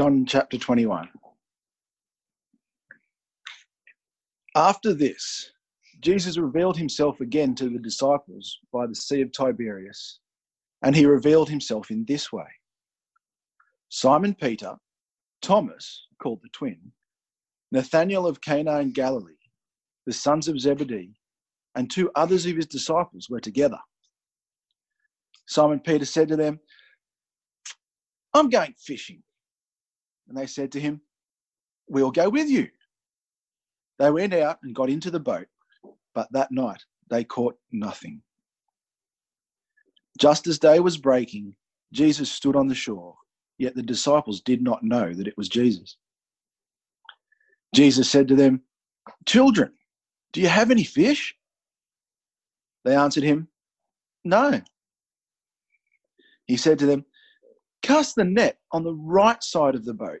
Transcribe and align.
John 0.00 0.24
chapter 0.24 0.56
21. 0.56 1.10
After 4.56 4.94
this, 4.94 5.52
Jesus 6.00 6.38
revealed 6.38 6.78
himself 6.78 7.20
again 7.20 7.54
to 7.56 7.68
the 7.68 7.78
disciples 7.78 8.60
by 8.72 8.86
the 8.86 8.94
Sea 8.94 9.20
of 9.20 9.30
Tiberias, 9.30 10.20
and 10.80 10.96
he 10.96 11.04
revealed 11.04 11.50
himself 11.50 11.90
in 11.90 12.06
this 12.06 12.32
way 12.32 12.46
Simon 13.90 14.34
Peter, 14.34 14.76
Thomas, 15.42 16.06
called 16.22 16.40
the 16.42 16.48
twin, 16.48 16.80
Nathanael 17.70 18.26
of 18.26 18.40
Cana 18.40 18.78
in 18.78 18.92
Galilee, 18.92 19.34
the 20.06 20.14
sons 20.14 20.48
of 20.48 20.58
Zebedee, 20.58 21.12
and 21.74 21.90
two 21.90 22.10
others 22.14 22.46
of 22.46 22.56
his 22.56 22.66
disciples 22.66 23.28
were 23.28 23.38
together. 23.38 23.80
Simon 25.46 25.78
Peter 25.78 26.06
said 26.06 26.28
to 26.28 26.36
them, 26.36 26.58
I'm 28.32 28.48
going 28.48 28.74
fishing. 28.78 29.22
And 30.30 30.38
they 30.38 30.46
said 30.46 30.72
to 30.72 30.80
him, 30.80 31.00
We'll 31.88 32.12
go 32.12 32.30
with 32.30 32.48
you. 32.48 32.68
They 33.98 34.10
went 34.10 34.32
out 34.32 34.58
and 34.62 34.74
got 34.74 34.88
into 34.88 35.10
the 35.10 35.20
boat, 35.20 35.48
but 36.14 36.28
that 36.32 36.52
night 36.52 36.82
they 37.10 37.24
caught 37.24 37.56
nothing. 37.72 38.22
Just 40.18 40.46
as 40.46 40.58
day 40.58 40.78
was 40.78 40.96
breaking, 40.96 41.54
Jesus 41.92 42.30
stood 42.30 42.54
on 42.54 42.68
the 42.68 42.74
shore, 42.76 43.16
yet 43.58 43.74
the 43.74 43.82
disciples 43.82 44.40
did 44.40 44.62
not 44.62 44.84
know 44.84 45.12
that 45.12 45.26
it 45.26 45.36
was 45.36 45.48
Jesus. 45.48 45.96
Jesus 47.74 48.08
said 48.08 48.28
to 48.28 48.36
them, 48.36 48.62
Children, 49.26 49.72
do 50.32 50.40
you 50.40 50.48
have 50.48 50.70
any 50.70 50.84
fish? 50.84 51.34
They 52.84 52.94
answered 52.94 53.24
him, 53.24 53.48
No. 54.24 54.62
He 56.46 56.56
said 56.56 56.78
to 56.78 56.86
them, 56.86 57.04
Cast 57.82 58.14
the 58.14 58.24
net 58.24 58.58
on 58.72 58.84
the 58.84 58.94
right 58.94 59.42
side 59.42 59.74
of 59.74 59.84
the 59.84 59.94
boat, 59.94 60.20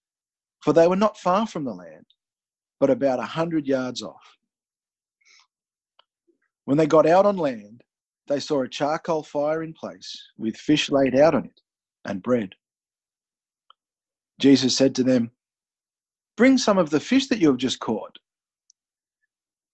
for 0.61 0.73
they 0.73 0.87
were 0.87 0.95
not 0.95 1.17
far 1.17 1.47
from 1.47 1.63
the 1.63 1.73
land, 1.73 2.05
but 2.79 2.89
about 2.89 3.19
a 3.19 3.23
hundred 3.23 3.67
yards 3.67 4.01
off. 4.01 4.37
When 6.65 6.77
they 6.77 6.87
got 6.87 7.05
out 7.05 7.25
on 7.25 7.37
land, 7.37 7.83
they 8.27 8.39
saw 8.39 8.61
a 8.61 8.69
charcoal 8.69 9.23
fire 9.23 9.63
in 9.63 9.73
place, 9.73 10.29
with 10.37 10.55
fish 10.55 10.89
laid 10.89 11.15
out 11.15 11.35
on 11.35 11.45
it, 11.45 11.59
and 12.05 12.21
bread. 12.21 12.55
Jesus 14.39 14.75
said 14.75 14.95
to 14.95 15.03
them, 15.03 15.31
Bring 16.37 16.57
some 16.57 16.77
of 16.77 16.89
the 16.89 16.99
fish 16.99 17.27
that 17.27 17.39
you 17.39 17.47
have 17.49 17.57
just 17.57 17.79
caught. 17.79 18.17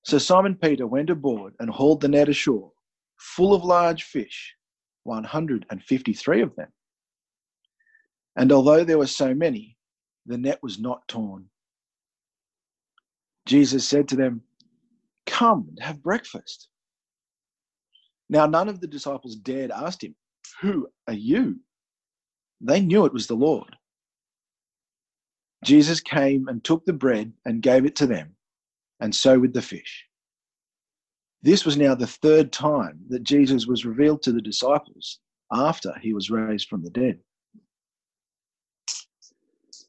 So 0.04 0.18
Simon 0.18 0.56
Peter 0.56 0.88
went 0.88 1.10
aboard 1.10 1.54
and 1.60 1.70
hauled 1.70 2.02
the 2.02 2.08
net 2.08 2.30
ashore, 2.30 2.72
full 3.18 3.54
of 3.54 3.64
large 3.64 4.04
fish, 4.04 4.56
153 5.04 6.42
of 6.42 6.56
them. 6.56 6.72
And 8.36 8.52
although 8.52 8.84
there 8.84 8.98
were 8.98 9.08
so 9.08 9.34
many, 9.34 9.77
the 10.28 10.38
net 10.38 10.60
was 10.62 10.78
not 10.78 11.08
torn. 11.08 11.46
Jesus 13.46 13.88
said 13.88 14.10
to 14.10 14.16
them, 14.16 14.42
Come 15.26 15.68
and 15.70 15.80
have 15.80 16.04
breakfast. 16.04 16.68
Now, 18.30 18.46
none 18.46 18.68
of 18.68 18.82
the 18.82 18.88
disciples 18.88 19.36
dared 19.38 19.72
ask 19.72 20.04
him, 20.04 20.16
Who 20.62 20.88
are 21.08 21.14
you? 21.14 21.60
They 22.60 22.82
knew 22.82 23.06
it 23.06 23.14
was 23.14 23.28
the 23.28 23.36
Lord. 23.36 23.76
Jesus 25.64 26.02
came 26.02 26.48
and 26.48 26.64
took 26.64 26.86
the 26.86 26.94
bread 26.94 27.34
and 27.46 27.62
gave 27.62 27.86
it 27.86 27.96
to 27.98 28.08
them, 28.08 28.36
and 29.00 29.16
so 29.16 29.40
with 29.40 29.54
the 29.54 29.62
fish. 29.62 30.06
This 31.42 31.66
was 31.66 31.78
now 31.78 31.96
the 31.96 32.08
third 32.08 32.52
time 32.52 33.00
that 33.10 33.24
Jesus 33.24 33.66
was 33.66 33.86
revealed 33.86 34.24
to 34.24 34.32
the 34.32 34.42
disciples 34.42 35.20
after 35.52 35.94
he 36.02 36.14
was 36.14 36.30
raised 36.30 36.68
from 36.68 36.84
the 36.84 36.90
dead. 36.90 37.20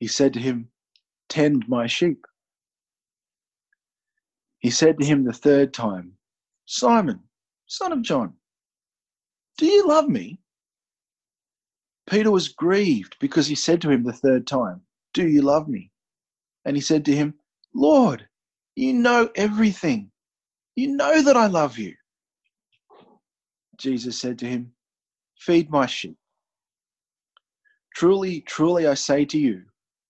He 0.00 0.08
said 0.08 0.34
to 0.34 0.40
him, 0.40 0.70
Tend 1.28 1.68
my 1.68 1.86
sheep. 1.88 2.26
He 4.60 4.70
said 4.70 4.98
to 4.98 5.06
him 5.06 5.24
the 5.24 5.32
third 5.32 5.74
time, 5.74 6.14
Simon, 6.66 7.20
son 7.66 7.92
of 7.92 8.02
John, 8.02 8.34
do 9.58 9.66
you 9.66 9.88
love 9.88 10.08
me? 10.08 10.40
Peter 12.10 12.30
was 12.30 12.48
grieved 12.48 13.16
because 13.20 13.46
he 13.46 13.54
said 13.54 13.80
to 13.82 13.90
him 13.90 14.04
the 14.04 14.12
third 14.12 14.46
time, 14.46 14.82
Do 15.14 15.26
you 15.28 15.42
love 15.42 15.68
me? 15.68 15.90
And 16.64 16.76
he 16.76 16.82
said 16.82 17.04
to 17.06 17.16
him, 17.16 17.34
Lord, 17.74 18.28
you 18.76 18.94
know 18.94 19.30
everything. 19.36 20.10
You 20.76 20.96
know 20.96 21.22
that 21.22 21.36
I 21.36 21.46
love 21.48 21.78
you. 21.78 21.94
Jesus 23.78 24.20
said 24.20 24.38
to 24.40 24.46
him, 24.46 24.72
Feed 25.38 25.70
my 25.70 25.86
sheep. 25.86 26.16
Truly, 27.96 28.42
truly, 28.42 28.86
I 28.86 28.94
say 28.94 29.24
to 29.26 29.38
you, 29.38 29.64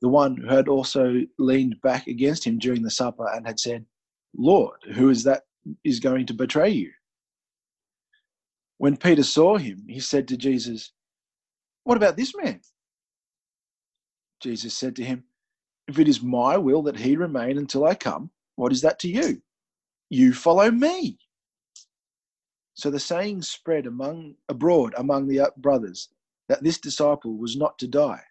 the 0.00 0.08
one 0.08 0.36
who 0.36 0.48
had 0.48 0.68
also 0.68 1.22
leaned 1.38 1.80
back 1.82 2.06
against 2.06 2.44
him 2.44 2.58
during 2.58 2.82
the 2.82 2.90
supper 2.90 3.26
and 3.32 3.46
had 3.46 3.58
said, 3.60 3.86
Lord, 4.36 4.78
who 4.94 5.10
is 5.10 5.24
that 5.24 5.42
is 5.84 6.00
going 6.00 6.26
to 6.26 6.34
betray 6.34 6.70
you? 6.70 6.90
When 8.78 8.96
Peter 8.96 9.22
saw 9.22 9.56
him, 9.56 9.84
he 9.88 10.00
said 10.00 10.28
to 10.28 10.36
Jesus, 10.36 10.92
What 11.84 11.96
about 11.96 12.16
this 12.16 12.34
man? 12.36 12.60
Jesus 14.40 14.76
said 14.76 14.96
to 14.96 15.04
him, 15.04 15.24
If 15.88 15.98
it 15.98 16.08
is 16.08 16.22
my 16.22 16.56
will 16.56 16.82
that 16.82 16.98
he 16.98 17.16
remain 17.16 17.56
until 17.56 17.86
I 17.86 17.94
come, 17.94 18.30
what 18.56 18.72
is 18.72 18.82
that 18.82 18.98
to 19.00 19.08
you? 19.08 19.40
You 20.10 20.34
follow 20.34 20.70
me. 20.70 21.18
So 22.74 22.90
the 22.90 23.00
saying 23.00 23.42
spread 23.42 23.86
among 23.86 24.34
abroad 24.48 24.94
among 24.96 25.28
the 25.28 25.50
brothers 25.56 26.08
that 26.48 26.62
this 26.62 26.78
disciple 26.78 27.38
was 27.38 27.56
not 27.56 27.78
to 27.78 27.88
die. 27.88 28.22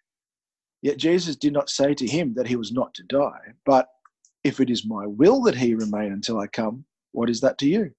Yet 0.84 0.98
Jesus 0.98 1.34
did 1.34 1.54
not 1.54 1.70
say 1.70 1.94
to 1.94 2.06
him 2.06 2.34
that 2.34 2.46
he 2.46 2.56
was 2.56 2.70
not 2.70 2.92
to 2.92 3.02
die, 3.04 3.54
but 3.64 3.88
if 4.44 4.60
it 4.60 4.68
is 4.68 4.86
my 4.86 5.06
will 5.06 5.40
that 5.44 5.54
he 5.54 5.74
remain 5.74 6.12
until 6.12 6.38
I 6.38 6.46
come, 6.46 6.84
what 7.12 7.30
is 7.30 7.40
that 7.40 7.56
to 7.60 7.66
you? 7.66 7.92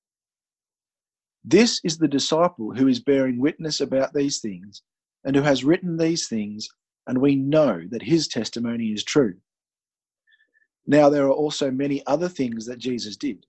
This 1.43 1.81
is 1.83 1.97
the 1.97 2.07
disciple 2.07 2.75
who 2.75 2.87
is 2.87 2.99
bearing 2.99 3.39
witness 3.39 3.81
about 3.81 4.13
these 4.13 4.39
things 4.39 4.83
and 5.23 5.35
who 5.35 5.41
has 5.41 5.63
written 5.63 5.97
these 5.97 6.27
things, 6.27 6.69
and 7.07 7.17
we 7.17 7.35
know 7.35 7.81
that 7.89 8.03
his 8.03 8.27
testimony 8.27 8.91
is 8.91 9.03
true. 9.03 9.33
Now, 10.85 11.09
there 11.09 11.25
are 11.25 11.31
also 11.33 11.71
many 11.71 12.05
other 12.05 12.29
things 12.29 12.67
that 12.67 12.77
Jesus 12.77 13.17
did. 13.17 13.47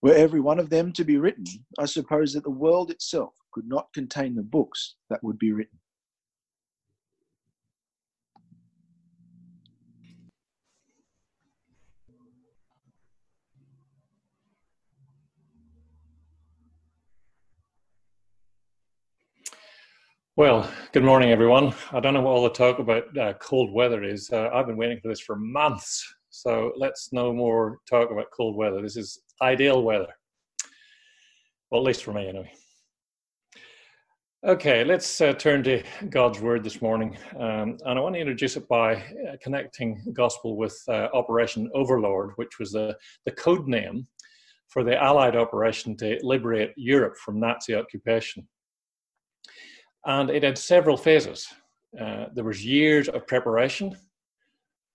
Were 0.00 0.14
every 0.14 0.38
one 0.38 0.60
of 0.60 0.70
them 0.70 0.92
to 0.92 1.02
be 1.02 1.16
written, 1.16 1.44
I 1.76 1.86
suppose 1.86 2.34
that 2.34 2.44
the 2.44 2.50
world 2.50 2.92
itself 2.92 3.34
could 3.50 3.66
not 3.66 3.92
contain 3.92 4.36
the 4.36 4.44
books 4.44 4.94
that 5.10 5.24
would 5.24 5.40
be 5.40 5.50
written. 5.50 5.77
Well, 20.38 20.70
good 20.92 21.02
morning, 21.02 21.32
everyone. 21.32 21.74
I 21.90 21.98
don't 21.98 22.14
know 22.14 22.20
what 22.20 22.30
all 22.30 22.44
the 22.44 22.50
talk 22.50 22.78
about 22.78 23.18
uh, 23.18 23.32
cold 23.40 23.72
weather 23.72 24.04
is. 24.04 24.30
Uh, 24.32 24.48
I've 24.54 24.68
been 24.68 24.76
waiting 24.76 25.00
for 25.00 25.08
this 25.08 25.18
for 25.18 25.34
months. 25.34 26.14
So 26.30 26.70
let's 26.76 27.12
no 27.12 27.32
more 27.32 27.78
talk 27.90 28.12
about 28.12 28.26
cold 28.32 28.54
weather. 28.54 28.80
This 28.80 28.96
is 28.96 29.20
ideal 29.42 29.82
weather. 29.82 30.06
Well, 31.72 31.80
at 31.80 31.84
least 31.84 32.04
for 32.04 32.12
me, 32.12 32.28
anyway. 32.28 32.52
Okay, 34.46 34.84
let's 34.84 35.20
uh, 35.20 35.32
turn 35.32 35.64
to 35.64 35.82
God's 36.08 36.38
Word 36.38 36.62
this 36.62 36.80
morning. 36.80 37.18
Um, 37.34 37.76
and 37.84 37.98
I 37.98 38.00
want 38.00 38.14
to 38.14 38.20
introduce 38.20 38.56
it 38.56 38.68
by 38.68 38.94
uh, 38.94 39.36
connecting 39.42 40.00
gospel 40.12 40.56
with 40.56 40.80
uh, 40.86 41.08
Operation 41.14 41.68
Overlord, 41.74 42.34
which 42.36 42.60
was 42.60 42.70
the, 42.70 42.96
the 43.24 43.32
code 43.32 43.66
name 43.66 44.06
for 44.68 44.84
the 44.84 45.02
Allied 45.02 45.34
operation 45.34 45.96
to 45.96 46.16
liberate 46.22 46.74
Europe 46.76 47.16
from 47.16 47.40
Nazi 47.40 47.74
occupation 47.74 48.46
and 50.08 50.30
it 50.30 50.42
had 50.42 50.58
several 50.58 50.96
phases. 50.96 51.46
Uh, 52.00 52.26
there 52.34 52.44
was 52.44 52.64
years 52.64 53.08
of 53.08 53.26
preparation. 53.26 53.96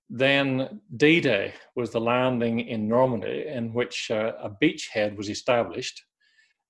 Then 0.10 0.81
D-Day 0.98 1.54
was 1.75 1.92
the 1.92 2.01
landing 2.01 2.60
in 2.62 2.89
Normandy, 2.89 3.45
in 3.48 3.74
which 3.74 4.12
uh, 4.12 4.33
a 4.42 4.50
beachhead 4.50 5.15
was 5.15 5.30
established, 5.30 6.04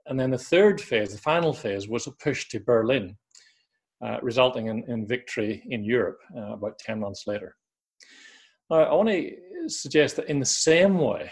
and 0.06 0.19
then 0.19 0.31
the 0.31 0.38
third 0.38 0.80
phase, 0.81 1.12
the 1.13 1.18
final 1.18 1.54
phase, 1.54 1.88
was 1.88 2.06
a 2.06 2.12
push 2.12 2.50
to 2.50 2.60
Berlin, 2.60 3.18
uh, 4.06 4.18
resulting 4.22 4.68
in, 4.68 4.84
in, 4.90 5.07
victory 5.07 5.63
in 5.69 5.84
Europe 5.84 6.19
uh, 6.38 6.54
about 6.54 6.78
ten 6.80 7.00
months 7.00 7.24
later. 7.25 7.56
Now, 8.69 8.84
I 8.84 8.94
want 8.94 9.10
to 9.10 9.31
suggest 9.68 10.18
that 10.18 10.30
in 10.30 10.40
the 10.40 10.45
same 10.45 10.98
way, 11.00 11.31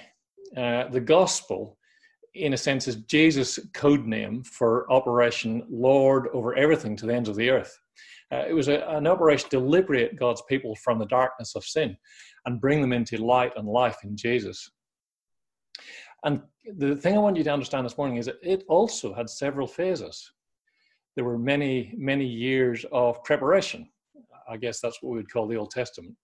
uh, 0.56 0.88
the 0.88 1.02
gospel 1.02 1.78
in 2.34 2.54
a 2.54 2.58
sense, 2.58 2.88
is 2.88 2.96
Jesus' 2.96 3.60
code 3.74 4.06
name 4.06 4.44
for 4.44 4.92
Operation 4.92 5.66
Lord 5.70 6.28
over 6.34 6.56
everything 6.56 6.96
to 6.98 7.06
the 7.06 7.14
ends 7.14 7.30
of 7.30 7.36
the 7.36 7.50
earth. 7.50 7.78
Uh, 8.32 8.46
it 8.48 8.54
was 8.54 8.70
a, 8.70 8.88
an 8.90 9.08
operation 9.08 9.50
to 9.50 9.60
liberate 9.60 10.18
God's 10.18 10.42
people 10.48 10.76
from 10.76 10.98
the 10.98 11.06
darkness 11.08 11.56
of 11.56 11.66
sin 11.66 11.98
and 12.46 12.62
bring 12.62 12.82
them 12.82 12.94
into 12.94 13.18
light 13.18 13.52
and 13.58 13.68
life 13.68 13.98
in 14.04 14.16
Jesus. 14.16 14.72
And 16.24 16.42
the 16.78 16.96
thing 16.96 17.16
I 17.16 17.20
want 17.20 17.36
you 17.36 17.44
to 17.44 17.52
understand 17.52 17.86
this 17.86 17.98
morning 17.98 18.18
is 18.18 18.28
that 18.28 18.40
it 18.42 18.64
also 18.70 19.14
had 19.14 19.30
several 19.30 19.68
phases. 19.68 20.32
There 21.16 21.26
were 21.26 21.38
many, 21.38 21.94
many 21.98 22.26
years 22.26 22.86
of 22.92 23.22
preparation. 23.24 23.90
I 24.50 24.58
guess 24.58 24.80
that's 24.80 25.02
what 25.02 25.12
we 25.12 25.18
would 25.18 25.32
call 25.32 25.48
the 25.48 25.58
Old 25.58 25.72
Testament. 25.72 26.16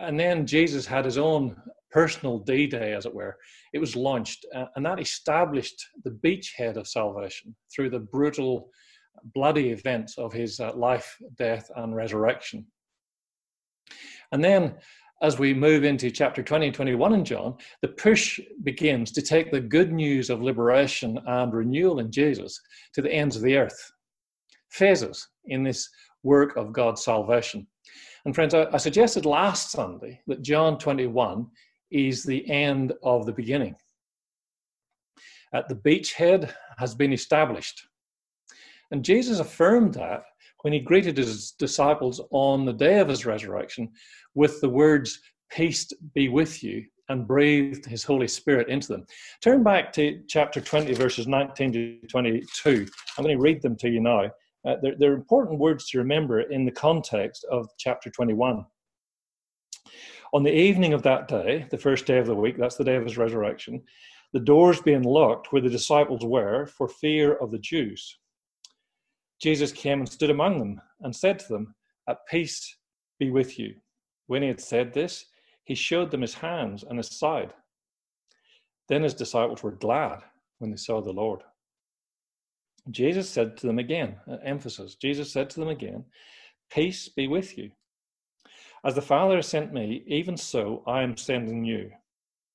And 0.00 0.18
then 0.18 0.46
Jesus 0.46 0.86
had 0.86 1.04
his 1.04 1.18
own 1.18 1.56
personal 1.90 2.38
D 2.38 2.66
Day, 2.66 2.94
as 2.94 3.06
it 3.06 3.14
were. 3.14 3.36
It 3.72 3.78
was 3.78 3.94
launched, 3.94 4.46
uh, 4.54 4.66
and 4.74 4.84
that 4.86 5.00
established 5.00 5.84
the 6.04 6.10
beachhead 6.10 6.76
of 6.76 6.88
salvation 6.88 7.54
through 7.74 7.90
the 7.90 8.00
brutal, 8.00 8.70
bloody 9.34 9.70
events 9.70 10.16
of 10.18 10.32
his 10.32 10.58
uh, 10.58 10.72
life, 10.74 11.16
death, 11.36 11.70
and 11.76 11.94
resurrection. 11.94 12.66
And 14.32 14.42
then, 14.42 14.74
as 15.20 15.38
we 15.38 15.54
move 15.54 15.84
into 15.84 16.10
chapter 16.10 16.42
20 16.42 16.66
and 16.66 16.74
21 16.74 17.14
in 17.14 17.24
John, 17.24 17.56
the 17.82 17.88
push 17.88 18.40
begins 18.64 19.12
to 19.12 19.22
take 19.22 19.52
the 19.52 19.60
good 19.60 19.92
news 19.92 20.30
of 20.30 20.42
liberation 20.42 21.18
and 21.26 21.52
renewal 21.52 22.00
in 22.00 22.10
Jesus 22.10 22.58
to 22.94 23.02
the 23.02 23.12
ends 23.12 23.36
of 23.36 23.42
the 23.42 23.56
earth. 23.56 23.92
Phases 24.70 25.28
in 25.44 25.62
this 25.62 25.88
work 26.22 26.56
of 26.56 26.72
God's 26.72 27.04
salvation. 27.04 27.66
And 28.24 28.34
friends, 28.34 28.54
I, 28.54 28.66
I 28.72 28.76
suggested 28.76 29.26
last 29.26 29.70
Sunday 29.70 30.20
that 30.26 30.42
John 30.42 30.78
21 30.78 31.46
is 31.90 32.22
the 32.22 32.48
end 32.50 32.92
of 33.02 33.26
the 33.26 33.32
beginning. 33.32 33.74
At 35.54 35.68
the 35.68 35.74
beachhead 35.74 36.52
has 36.78 36.94
been 36.94 37.12
established. 37.12 37.86
And 38.90 39.04
Jesus 39.04 39.38
affirmed 39.38 39.94
that 39.94 40.22
when 40.62 40.72
he 40.72 40.80
greeted 40.80 41.16
his 41.16 41.52
disciples 41.52 42.20
on 42.30 42.64
the 42.64 42.72
day 42.72 43.00
of 43.00 43.08
his 43.08 43.26
resurrection 43.26 43.90
with 44.34 44.60
the 44.60 44.68
words, 44.68 45.20
Peace 45.50 45.86
be 46.14 46.28
with 46.28 46.62
you, 46.64 46.82
and 47.10 47.26
breathed 47.26 47.84
his 47.84 48.02
Holy 48.02 48.26
Spirit 48.26 48.68
into 48.68 48.88
them. 48.88 49.04
Turn 49.42 49.62
back 49.62 49.92
to 49.92 50.22
chapter 50.28 50.62
20, 50.62 50.94
verses 50.94 51.26
19 51.26 51.72
to 51.72 51.98
22. 52.08 52.86
I'm 53.18 53.24
going 53.24 53.36
to 53.36 53.42
read 53.42 53.60
them 53.60 53.76
to 53.76 53.88
you 53.90 54.00
now. 54.00 54.30
Uh, 54.64 54.76
they're, 54.82 54.94
they're 54.98 55.14
important 55.14 55.58
words 55.58 55.88
to 55.88 55.98
remember 55.98 56.40
in 56.40 56.64
the 56.64 56.70
context 56.70 57.44
of 57.50 57.68
chapter 57.78 58.10
21. 58.10 58.64
On 60.34 60.42
the 60.42 60.54
evening 60.54 60.92
of 60.92 61.02
that 61.02 61.28
day, 61.28 61.66
the 61.70 61.78
first 61.78 62.06
day 62.06 62.18
of 62.18 62.26
the 62.26 62.34
week, 62.34 62.56
that's 62.56 62.76
the 62.76 62.84
day 62.84 62.96
of 62.96 63.04
his 63.04 63.18
resurrection, 63.18 63.82
the 64.32 64.40
doors 64.40 64.80
being 64.80 65.02
locked 65.02 65.52
where 65.52 65.60
the 65.60 65.68
disciples 65.68 66.24
were 66.24 66.66
for 66.66 66.88
fear 66.88 67.34
of 67.34 67.50
the 67.50 67.58
Jews. 67.58 68.18
Jesus 69.42 69.72
came 69.72 69.98
and 69.98 70.08
stood 70.08 70.30
among 70.30 70.58
them 70.58 70.80
and 71.00 71.14
said 71.14 71.38
to 71.40 71.48
them, 71.48 71.74
At 72.08 72.26
peace 72.30 72.76
be 73.18 73.30
with 73.30 73.58
you. 73.58 73.74
When 74.28 74.40
he 74.40 74.48
had 74.48 74.60
said 74.60 74.94
this, 74.94 75.26
he 75.64 75.74
showed 75.74 76.10
them 76.10 76.22
his 76.22 76.34
hands 76.34 76.84
and 76.84 76.96
his 76.96 77.18
side. 77.18 77.52
Then 78.88 79.02
his 79.02 79.14
disciples 79.14 79.62
were 79.62 79.72
glad 79.72 80.20
when 80.58 80.70
they 80.70 80.76
saw 80.76 81.00
the 81.00 81.12
Lord. 81.12 81.40
Jesus 82.90 83.30
said 83.30 83.56
to 83.58 83.66
them 83.66 83.78
again, 83.78 84.16
uh, 84.30 84.36
emphasis, 84.44 84.96
Jesus 84.96 85.32
said 85.32 85.50
to 85.50 85.60
them 85.60 85.68
again, 85.68 86.04
Peace 86.70 87.08
be 87.08 87.28
with 87.28 87.56
you. 87.56 87.70
As 88.84 88.94
the 88.94 89.02
Father 89.02 89.36
has 89.36 89.46
sent 89.46 89.72
me, 89.72 90.02
even 90.06 90.36
so 90.36 90.82
I 90.86 91.02
am 91.02 91.16
sending 91.16 91.64
you. 91.64 91.90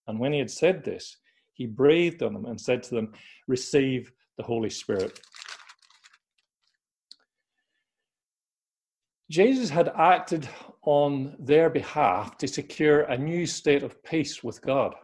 And 0.07 0.19
when 0.19 0.33
he 0.33 0.39
had 0.39 0.51
said 0.51 0.83
this, 0.83 1.17
he 1.53 1.65
breathed 1.65 2.21
on 2.21 2.33
them 2.33 2.45
and 2.45 2.59
said 2.59 2.83
to 2.83 2.95
them, 2.95 3.13
Receive 3.47 4.11
the 4.37 4.43
Holy 4.43 4.69
Spirit. 4.69 5.19
Jesus 9.29 9.69
had 9.69 9.91
acted 9.97 10.47
on 10.83 11.35
their 11.39 11.69
behalf 11.69 12.37
to 12.37 12.47
secure 12.47 13.01
a 13.01 13.17
new 13.17 13.45
state 13.45 13.83
of 13.83 14.01
peace 14.03 14.43
with 14.43 14.61
God. 14.61 14.95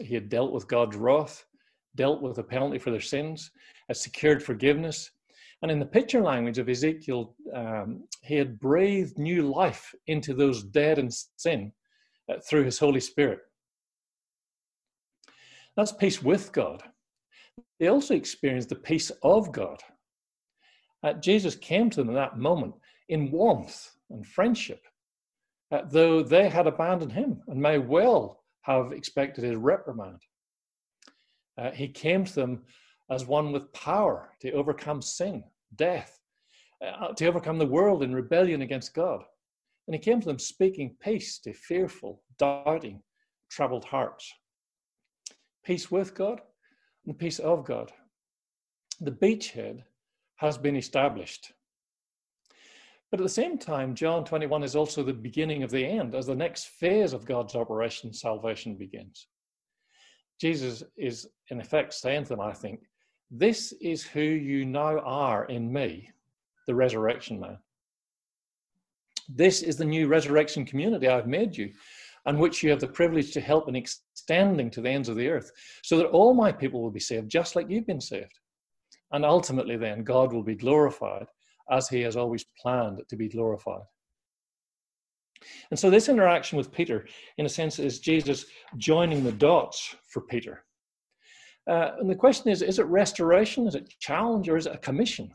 He 0.00 0.14
had 0.14 0.28
dealt 0.28 0.52
with 0.52 0.68
God's 0.68 0.96
wrath, 0.96 1.44
dealt 1.96 2.22
with 2.22 2.36
the 2.36 2.44
penalty 2.44 2.78
for 2.78 2.90
their 2.90 3.00
sins, 3.00 3.50
had 3.88 3.96
secured 3.96 4.42
forgiveness, 4.42 5.10
and 5.62 5.70
in 5.70 5.80
the 5.80 5.86
picture 5.86 6.22
language 6.22 6.58
of 6.58 6.68
Ezekiel, 6.68 7.34
um, 7.54 8.04
he 8.22 8.36
had 8.36 8.60
breathed 8.60 9.18
new 9.18 9.42
life 9.42 9.92
into 10.06 10.34
those 10.34 10.62
dead 10.62 10.98
in 10.98 11.10
sin 11.10 11.72
uh, 12.30 12.36
through 12.48 12.64
his 12.64 12.78
Holy 12.78 13.00
Spirit. 13.00 13.40
That's 15.76 15.92
peace 15.92 16.22
with 16.22 16.52
God. 16.52 16.82
They 17.80 17.88
also 17.88 18.14
experienced 18.14 18.68
the 18.68 18.76
peace 18.76 19.10
of 19.22 19.52
God. 19.52 19.80
Uh, 21.02 21.14
Jesus 21.14 21.54
came 21.54 21.90
to 21.90 22.02
them 22.02 22.10
at 22.10 22.14
that 22.14 22.38
moment 22.38 22.74
in 23.08 23.30
warmth 23.30 23.90
and 24.10 24.26
friendship, 24.26 24.82
uh, 25.70 25.82
though 25.90 26.22
they 26.22 26.48
had 26.48 26.66
abandoned 26.66 27.12
him 27.12 27.40
and 27.46 27.60
may 27.60 27.78
well 27.78 28.44
have 28.62 28.92
expected 28.92 29.44
his 29.44 29.56
reprimand. 29.56 30.20
Uh, 31.56 31.70
he 31.70 31.88
came 31.88 32.24
to 32.24 32.34
them 32.34 32.62
as 33.10 33.26
one 33.26 33.52
with 33.52 33.72
power 33.72 34.30
to 34.40 34.52
overcome 34.52 35.02
sin, 35.02 35.42
death, 35.76 36.18
uh, 36.84 37.08
to 37.14 37.26
overcome 37.26 37.58
the 37.58 37.66
world 37.66 38.02
in 38.02 38.14
rebellion 38.14 38.62
against 38.62 38.94
God. 38.94 39.22
And 39.86 39.94
he 39.94 39.98
came 39.98 40.20
to 40.20 40.26
them 40.26 40.38
speaking 40.38 40.96
peace 41.00 41.38
to 41.40 41.52
fearful, 41.54 42.22
doubting, 42.38 43.02
troubled 43.50 43.84
hearts. 43.84 44.32
Peace 45.64 45.90
with 45.90 46.14
God 46.14 46.40
and 47.06 47.18
peace 47.18 47.38
of 47.38 47.64
God. 47.64 47.90
The 49.00 49.10
beachhead 49.10 49.82
has 50.36 50.58
been 50.58 50.76
established. 50.76 51.52
But 53.10 53.20
at 53.20 53.22
the 53.22 53.30
same 53.30 53.56
time, 53.56 53.94
John 53.94 54.24
21 54.24 54.62
is 54.62 54.76
also 54.76 55.02
the 55.02 55.14
beginning 55.14 55.62
of 55.62 55.70
the 55.70 55.84
end 55.84 56.14
as 56.14 56.26
the 56.26 56.34
next 56.34 56.66
phase 56.68 57.14
of 57.14 57.24
God's 57.24 57.54
operation, 57.54 58.12
salvation, 58.12 58.76
begins. 58.76 59.26
Jesus 60.38 60.82
is, 60.96 61.26
in 61.50 61.60
effect, 61.60 61.94
saying 61.94 62.24
to 62.24 62.28
them, 62.30 62.40
I 62.40 62.52
think, 62.52 62.80
this 63.30 63.72
is 63.80 64.04
who 64.04 64.20
you 64.20 64.64
now 64.64 64.98
are 65.00 65.44
in 65.46 65.72
me, 65.72 66.10
the 66.66 66.74
resurrection 66.74 67.38
man. 67.38 67.58
This 69.28 69.62
is 69.62 69.76
the 69.76 69.84
new 69.84 70.08
resurrection 70.08 70.64
community 70.64 71.08
I've 71.08 71.26
made 71.26 71.56
you, 71.56 71.70
and 72.24 72.38
which 72.38 72.62
you 72.62 72.70
have 72.70 72.80
the 72.80 72.86
privilege 72.86 73.32
to 73.32 73.40
help 73.40 73.68
in 73.68 73.76
extending 73.76 74.70
to 74.70 74.80
the 74.80 74.88
ends 74.88 75.10
of 75.10 75.16
the 75.16 75.28
earth, 75.28 75.50
so 75.82 75.98
that 75.98 76.06
all 76.06 76.32
my 76.32 76.50
people 76.50 76.82
will 76.82 76.90
be 76.90 77.00
saved, 77.00 77.30
just 77.30 77.54
like 77.54 77.68
you've 77.68 77.86
been 77.86 78.00
saved. 78.00 78.38
And 79.12 79.24
ultimately, 79.24 79.76
then, 79.76 80.04
God 80.04 80.32
will 80.32 80.42
be 80.42 80.54
glorified 80.54 81.26
as 81.70 81.88
he 81.88 82.00
has 82.02 82.16
always 82.16 82.44
planned 82.60 83.02
to 83.08 83.16
be 83.16 83.28
glorified. 83.28 83.82
And 85.70 85.78
so, 85.78 85.90
this 85.90 86.08
interaction 86.08 86.56
with 86.56 86.72
Peter, 86.72 87.06
in 87.36 87.46
a 87.46 87.50
sense, 87.50 87.78
is 87.78 88.00
Jesus 88.00 88.46
joining 88.78 89.22
the 89.22 89.32
dots 89.32 89.94
for 90.08 90.22
Peter. 90.22 90.64
Uh, 91.68 91.92
and 92.00 92.08
the 92.08 92.14
question 92.14 92.50
is 92.50 92.62
is 92.62 92.78
it 92.78 92.86
restoration, 92.86 93.66
is 93.66 93.74
it 93.74 93.92
challenge, 94.00 94.48
or 94.48 94.56
is 94.56 94.66
it 94.66 94.74
a 94.74 94.78
commission? 94.78 95.30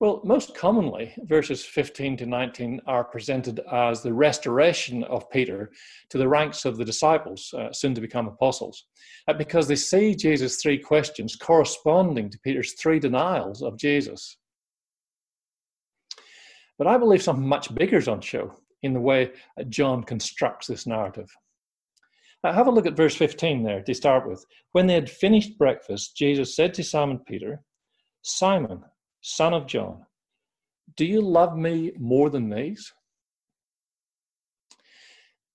Well, 0.00 0.20
most 0.24 0.54
commonly, 0.54 1.12
verses 1.24 1.64
15 1.64 2.18
to 2.18 2.26
19 2.26 2.80
are 2.86 3.02
presented 3.02 3.60
as 3.72 4.00
the 4.00 4.12
restoration 4.12 5.02
of 5.04 5.28
Peter 5.28 5.72
to 6.10 6.18
the 6.18 6.28
ranks 6.28 6.64
of 6.64 6.76
the 6.76 6.84
disciples, 6.84 7.52
uh, 7.52 7.72
soon 7.72 7.96
to 7.96 8.00
become 8.00 8.28
apostles, 8.28 8.84
uh, 9.26 9.32
because 9.32 9.66
they 9.66 9.74
see 9.74 10.14
Jesus' 10.14 10.62
three 10.62 10.78
questions 10.78 11.34
corresponding 11.34 12.30
to 12.30 12.38
Peter's 12.38 12.74
three 12.74 13.00
denials 13.00 13.60
of 13.60 13.76
Jesus. 13.76 14.36
But 16.78 16.86
I 16.86 16.96
believe 16.96 17.22
something 17.22 17.46
much 17.46 17.74
bigger 17.74 17.96
is 17.96 18.06
on 18.06 18.20
show 18.20 18.54
in 18.84 18.92
the 18.92 19.00
way 19.00 19.32
John 19.68 20.04
constructs 20.04 20.68
this 20.68 20.86
narrative. 20.86 21.28
Have 22.44 22.68
a 22.68 22.70
look 22.70 22.86
at 22.86 22.96
verse 22.96 23.16
15 23.16 23.64
there 23.64 23.82
to 23.82 23.94
start 23.94 24.28
with. 24.28 24.44
When 24.72 24.86
they 24.86 24.94
had 24.94 25.10
finished 25.10 25.58
breakfast, 25.58 26.16
Jesus 26.16 26.54
said 26.54 26.72
to 26.74 26.84
Simon 26.84 27.20
Peter, 27.26 27.62
Simon, 28.22 28.82
son 29.20 29.54
of 29.54 29.66
John, 29.66 30.04
do 30.96 31.04
you 31.04 31.20
love 31.20 31.56
me 31.56 31.92
more 31.98 32.30
than 32.30 32.48
these? 32.48 32.92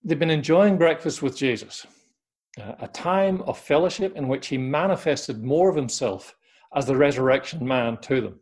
They've 0.03 0.19
been 0.19 0.29
enjoying 0.29 0.77
breakfast 0.77 1.21
with 1.21 1.37
Jesus, 1.37 1.87
uh, 2.61 2.73
a 2.79 2.87
time 2.89 3.41
of 3.43 3.57
fellowship 3.57 4.15
in 4.17 4.27
which 4.27 4.47
he 4.47 4.57
manifested 4.57 5.43
more 5.43 5.69
of 5.69 5.77
himself 5.77 6.35
as 6.75 6.85
the 6.85 6.97
resurrection 6.97 7.65
man 7.65 7.97
to 8.01 8.19
them. 8.19 8.39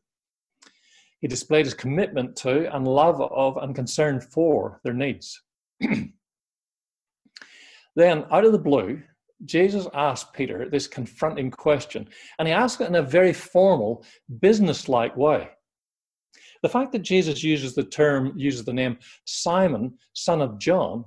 He 1.20 1.28
displayed 1.28 1.66
his 1.66 1.76
commitment 1.76 2.36
to 2.38 2.76
and 2.76 2.88
love 2.88 3.22
of 3.22 3.58
and 3.58 3.76
concern 3.76 4.20
for 4.20 4.82
their 4.84 4.94
needs. 4.94 5.40
then, 7.96 8.26
out 8.32 8.46
of 8.46 8.52
the 8.52 8.60
blue, 8.60 9.02
Jesus 9.46 9.88
asked 9.94 10.34
Peter 10.34 10.70
this 10.70 10.88
confronting 10.88 11.52
question, 11.52 12.08
and 12.38 12.48
he 12.48 12.54
asked 12.54 12.82
it 12.82 12.88
in 12.88 12.96
a 12.96 13.02
very 13.02 13.34
formal, 13.34 14.06
business-like 14.40 15.18
way. 15.18 15.50
The 16.62 16.70
fact 16.70 16.92
that 16.92 17.00
Jesus 17.00 17.44
uses 17.44 17.74
the 17.74 17.84
term, 17.84 18.34
uses 18.36 18.64
the 18.64 18.74
name 18.74 18.98
Simon, 19.26 19.98
son 20.14 20.42
of 20.42 20.60
John, 20.60 21.06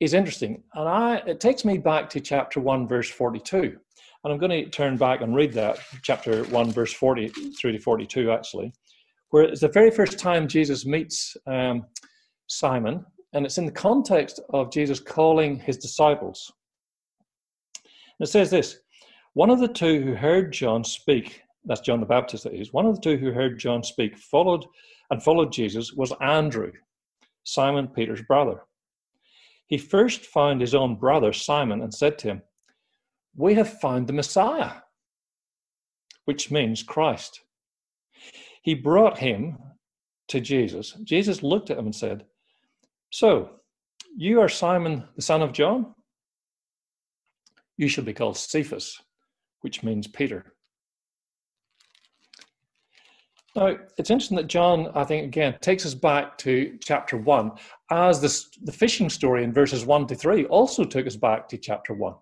is 0.00 0.14
interesting. 0.14 0.62
And 0.74 0.88
I, 0.88 1.16
it 1.26 1.40
takes 1.40 1.64
me 1.64 1.78
back 1.78 2.10
to 2.10 2.20
chapter 2.20 2.60
1, 2.60 2.88
verse 2.88 3.08
42. 3.08 3.76
And 4.24 4.32
I'm 4.32 4.38
going 4.38 4.50
to 4.50 4.68
turn 4.68 4.96
back 4.96 5.20
and 5.20 5.34
read 5.34 5.52
that, 5.52 5.78
chapter 6.02 6.44
1, 6.44 6.72
verse 6.72 6.92
40 6.92 7.28
through 7.28 7.72
to 7.72 7.78
42, 7.78 8.32
actually, 8.32 8.72
where 9.30 9.44
it's 9.44 9.60
the 9.60 9.68
very 9.68 9.90
first 9.90 10.18
time 10.18 10.48
Jesus 10.48 10.84
meets 10.84 11.36
um, 11.46 11.86
Simon, 12.48 13.04
and 13.32 13.44
it's 13.44 13.58
in 13.58 13.66
the 13.66 13.72
context 13.72 14.40
of 14.50 14.72
Jesus 14.72 15.00
calling 15.00 15.58
his 15.58 15.76
disciples. 15.76 16.52
And 17.84 18.26
it 18.26 18.30
says 18.30 18.50
this 18.50 18.80
One 19.34 19.50
of 19.50 19.60
the 19.60 19.68
two 19.68 20.02
who 20.02 20.14
heard 20.14 20.52
John 20.52 20.84
speak, 20.84 21.42
that's 21.64 21.80
John 21.80 22.00
the 22.00 22.06
Baptist, 22.06 22.44
that 22.44 22.54
is, 22.54 22.72
one 22.72 22.86
of 22.86 22.94
the 22.94 23.00
two 23.00 23.16
who 23.16 23.32
heard 23.32 23.58
John 23.58 23.82
speak 23.82 24.16
followed 24.16 24.64
and 25.10 25.22
followed 25.22 25.52
Jesus 25.52 25.92
was 25.92 26.12
Andrew, 26.20 26.72
Simon 27.44 27.88
Peter's 27.88 28.22
brother. 28.22 28.62
He 29.66 29.78
first 29.78 30.24
found 30.24 30.60
his 30.60 30.74
own 30.74 30.96
brother 30.96 31.32
Simon 31.32 31.82
and 31.82 31.92
said 31.92 32.18
to 32.18 32.28
him, 32.28 32.42
We 33.36 33.54
have 33.54 33.80
found 33.80 34.06
the 34.06 34.14
Messiah, 34.14 34.72
which 36.24 36.50
means 36.50 36.82
Christ. 36.82 37.42
He 38.62 38.74
brought 38.74 39.18
him 39.18 39.58
to 40.28 40.40
Jesus. 40.40 40.92
Jesus 41.04 41.42
looked 41.42 41.70
at 41.70 41.78
him 41.78 41.86
and 41.86 41.94
said, 41.94 42.24
So, 43.10 43.50
you 44.16 44.40
are 44.40 44.48
Simon 44.48 45.04
the 45.16 45.22
son 45.22 45.42
of 45.42 45.52
John? 45.52 45.94
You 47.76 47.88
shall 47.88 48.04
be 48.04 48.12
called 48.12 48.36
Cephas, 48.36 49.00
which 49.60 49.82
means 49.82 50.06
Peter. 50.06 50.54
Now, 53.56 53.76
it's 53.96 54.10
interesting 54.10 54.36
that 54.36 54.46
John, 54.46 54.88
I 54.94 55.04
think, 55.04 55.24
again, 55.24 55.56
takes 55.60 55.86
us 55.86 55.94
back 55.94 56.36
to 56.38 56.78
chapter 56.82 57.16
one, 57.16 57.52
as 57.90 58.20
this, 58.20 58.50
the 58.62 58.72
fishing 58.72 59.08
story 59.08 59.42
in 59.42 59.52
verses 59.52 59.86
one 59.86 60.06
to 60.08 60.14
three 60.14 60.44
also 60.46 60.84
took 60.84 61.06
us 61.06 61.16
back 61.16 61.48
to 61.48 61.58
chapter 61.58 61.94
one. 61.94 62.14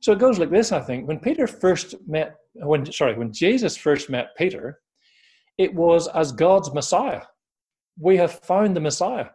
So 0.00 0.12
it 0.12 0.18
goes 0.18 0.38
like 0.38 0.50
this, 0.50 0.72
I 0.72 0.80
think. 0.80 1.08
When 1.08 1.18
Peter 1.18 1.46
first 1.46 1.94
met, 2.06 2.34
when 2.54 2.90
sorry, 2.92 3.16
when 3.16 3.32
Jesus 3.32 3.76
first 3.76 4.10
met 4.10 4.36
Peter, 4.36 4.80
it 5.56 5.72
was 5.72 6.08
as 6.08 6.32
God's 6.32 6.74
Messiah. 6.74 7.22
We 7.98 8.16
have 8.16 8.40
found 8.40 8.76
the 8.76 8.80
Messiah, 8.80 9.28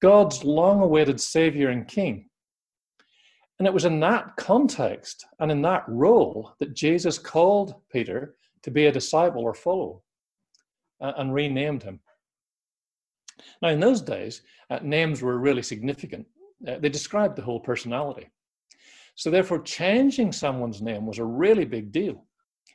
God's 0.00 0.44
long 0.44 0.80
awaited 0.80 1.20
Savior 1.20 1.68
and 1.68 1.86
King. 1.86 2.28
And 3.58 3.66
it 3.66 3.74
was 3.74 3.84
in 3.84 4.00
that 4.00 4.36
context 4.36 5.26
and 5.38 5.50
in 5.50 5.62
that 5.62 5.84
role 5.88 6.52
that 6.58 6.74
Jesus 6.74 7.18
called 7.18 7.74
Peter 7.90 8.36
to 8.62 8.70
be 8.70 8.86
a 8.86 8.92
disciple 8.92 9.42
or 9.42 9.54
follower 9.54 9.98
and 11.00 11.32
renamed 11.32 11.82
him. 11.82 12.00
Now, 13.62 13.68
in 13.68 13.80
those 13.80 14.00
days, 14.00 14.42
uh, 14.70 14.78
names 14.82 15.22
were 15.22 15.38
really 15.38 15.62
significant. 15.62 16.26
Uh, 16.66 16.78
they 16.78 16.88
described 16.88 17.36
the 17.36 17.42
whole 17.42 17.60
personality. 17.60 18.28
So, 19.14 19.30
therefore, 19.30 19.60
changing 19.60 20.32
someone's 20.32 20.82
name 20.82 21.06
was 21.06 21.18
a 21.18 21.24
really 21.24 21.64
big 21.64 21.92
deal. 21.92 22.24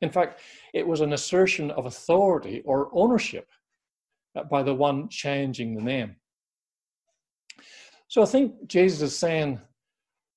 In 0.01 0.09
fact, 0.09 0.39
it 0.73 0.87
was 0.87 1.01
an 1.01 1.13
assertion 1.13 1.71
of 1.71 1.85
authority 1.85 2.61
or 2.65 2.89
ownership 2.93 3.47
uh, 3.47 3.60
Uh, 4.35 4.43
by 4.43 4.63
the 4.63 4.73
one 4.73 5.09
changing 5.09 5.75
the 5.75 5.81
name. 5.81 6.15
So, 8.07 8.21
I 8.21 8.25
think 8.25 8.67
Jesus 8.67 9.01
is 9.01 9.17
saying 9.17 9.59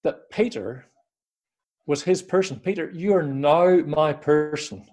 that 0.03 0.31
Peter 0.31 0.87
was 1.87 2.03
his 2.03 2.23
person. 2.23 2.59
Peter, 2.59 2.91
you 2.93 3.15
are 3.15 3.23
now 3.23 3.77
my 3.87 4.13
person. 4.13 4.85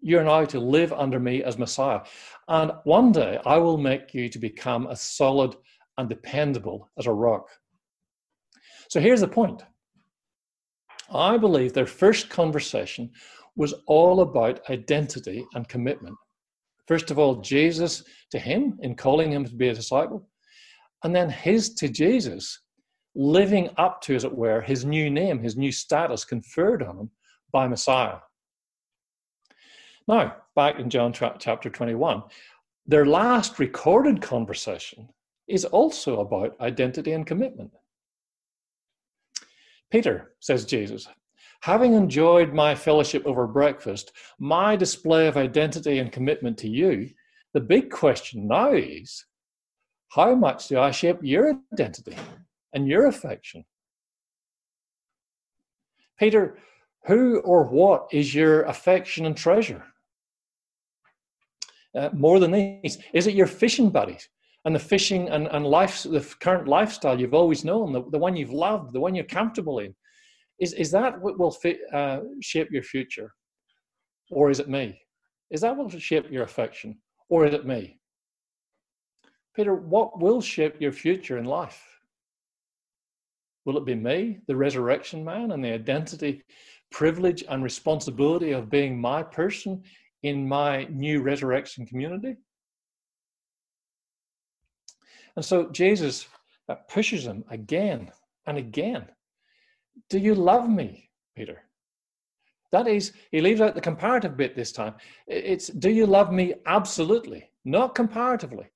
You're 0.00 0.24
now 0.24 0.44
to 0.46 0.58
live 0.58 0.92
under 0.92 1.20
me 1.20 1.42
as 1.42 1.58
Messiah. 1.58 2.00
And 2.48 2.72
one 2.84 3.12
day 3.12 3.38
I 3.44 3.58
will 3.58 3.76
make 3.76 4.14
you 4.14 4.28
to 4.28 4.38
become 4.38 4.86
as 4.86 5.00
solid 5.00 5.56
and 5.98 6.08
dependable 6.08 6.88
as 6.98 7.06
a 7.06 7.12
rock. 7.12 7.48
So 8.88 8.98
here's 8.98 9.20
the 9.20 9.28
point 9.28 9.62
I 11.12 11.36
believe 11.36 11.72
their 11.72 11.86
first 11.86 12.30
conversation 12.30 13.10
was 13.56 13.74
all 13.86 14.20
about 14.20 14.68
identity 14.70 15.44
and 15.54 15.68
commitment. 15.68 16.16
First 16.90 17.12
of 17.12 17.20
all, 17.20 17.36
Jesus 17.36 18.02
to 18.32 18.38
him 18.40 18.76
in 18.82 18.96
calling 18.96 19.30
him 19.30 19.44
to 19.44 19.54
be 19.54 19.68
a 19.68 19.74
disciple, 19.74 20.28
and 21.04 21.14
then 21.14 21.30
his 21.30 21.72
to 21.74 21.88
Jesus 21.88 22.62
living 23.14 23.70
up 23.76 24.02
to, 24.02 24.16
as 24.16 24.24
it 24.24 24.36
were, 24.36 24.60
his 24.60 24.84
new 24.84 25.08
name, 25.08 25.38
his 25.38 25.56
new 25.56 25.70
status 25.70 26.24
conferred 26.24 26.82
on 26.82 26.98
him 26.98 27.10
by 27.52 27.68
Messiah. 27.68 28.16
Now, 30.08 30.34
back 30.56 30.80
in 30.80 30.90
John 30.90 31.12
chapter 31.12 31.70
21, 31.70 32.24
their 32.86 33.06
last 33.06 33.60
recorded 33.60 34.20
conversation 34.20 35.10
is 35.46 35.64
also 35.64 36.18
about 36.18 36.60
identity 36.60 37.12
and 37.12 37.24
commitment. 37.24 37.70
Peter, 39.92 40.32
says 40.40 40.64
Jesus, 40.64 41.06
having 41.60 41.94
enjoyed 41.94 42.52
my 42.52 42.74
fellowship 42.74 43.24
over 43.26 43.46
breakfast, 43.46 44.12
my 44.38 44.76
display 44.76 45.26
of 45.26 45.36
identity 45.36 45.98
and 45.98 46.12
commitment 46.12 46.58
to 46.58 46.68
you, 46.68 47.10
the 47.54 47.60
big 47.60 47.90
question 47.90 48.48
now 48.48 48.72
is 48.72 49.24
how 50.10 50.34
much 50.34 50.68
do 50.68 50.78
I 50.78 50.90
shape 50.90 51.18
your 51.22 51.60
identity? 51.72 52.16
and 52.72 52.88
your 52.88 53.06
affection. 53.06 53.64
Peter, 56.18 56.58
who 57.06 57.40
or 57.40 57.64
what 57.64 58.08
is 58.12 58.34
your 58.34 58.62
affection 58.62 59.26
and 59.26 59.36
treasure? 59.36 59.84
Uh, 61.94 62.10
more 62.12 62.38
than 62.38 62.52
these, 62.52 62.98
is 63.12 63.26
it 63.26 63.34
your 63.34 63.46
fishing 63.46 63.90
buddies 63.90 64.28
and 64.64 64.74
the 64.74 64.78
fishing 64.78 65.28
and, 65.28 65.48
and 65.48 65.66
life, 65.66 66.02
the 66.02 66.20
current 66.40 66.68
lifestyle 66.68 67.18
you've 67.18 67.34
always 67.34 67.64
known, 67.64 67.92
the, 67.92 68.02
the 68.10 68.18
one 68.18 68.36
you've 68.36 68.52
loved, 68.52 68.92
the 68.92 69.00
one 69.00 69.14
you're 69.14 69.24
comfortable 69.24 69.78
in? 69.80 69.94
Is, 70.60 70.74
is 70.74 70.90
that 70.90 71.20
what 71.20 71.38
will 71.38 71.50
fit, 71.50 71.80
uh, 71.92 72.20
shape 72.40 72.70
your 72.70 72.82
future? 72.82 73.32
Or 74.30 74.50
is 74.50 74.60
it 74.60 74.68
me? 74.68 75.00
Is 75.50 75.62
that 75.62 75.76
what 75.76 75.90
will 75.90 75.98
shape 75.98 76.30
your 76.30 76.44
affection? 76.44 76.98
Or 77.28 77.46
is 77.46 77.54
it 77.54 77.66
me? 77.66 77.98
Peter, 79.56 79.74
what 79.74 80.20
will 80.20 80.40
shape 80.40 80.76
your 80.80 80.92
future 80.92 81.38
in 81.38 81.44
life? 81.44 81.82
Will 83.64 83.76
it 83.76 83.84
be 83.84 83.94
me, 83.94 84.38
the 84.46 84.56
resurrection 84.56 85.24
man, 85.24 85.52
and 85.52 85.64
the 85.64 85.72
identity, 85.72 86.42
privilege, 86.90 87.44
and 87.48 87.62
responsibility 87.62 88.52
of 88.52 88.70
being 88.70 89.00
my 89.00 89.22
person 89.22 89.82
in 90.22 90.46
my 90.46 90.84
new 90.84 91.22
resurrection 91.22 91.86
community? 91.86 92.36
And 95.36 95.44
so 95.44 95.68
Jesus 95.70 96.26
pushes 96.88 97.24
him 97.24 97.44
again 97.50 98.10
and 98.46 98.58
again. 98.58 99.06
Do 100.08 100.18
you 100.18 100.34
love 100.34 100.68
me, 100.68 101.10
Peter? 101.36 101.62
That 102.72 102.86
is, 102.86 103.12
he 103.32 103.40
leaves 103.40 103.60
out 103.60 103.74
the 103.74 103.80
comparative 103.80 104.36
bit 104.36 104.54
this 104.54 104.72
time. 104.72 104.94
It's, 105.26 105.68
do 105.68 105.90
you 105.90 106.06
love 106.06 106.32
me 106.32 106.54
absolutely, 106.66 107.50
not 107.64 107.94
comparatively, 107.94 108.66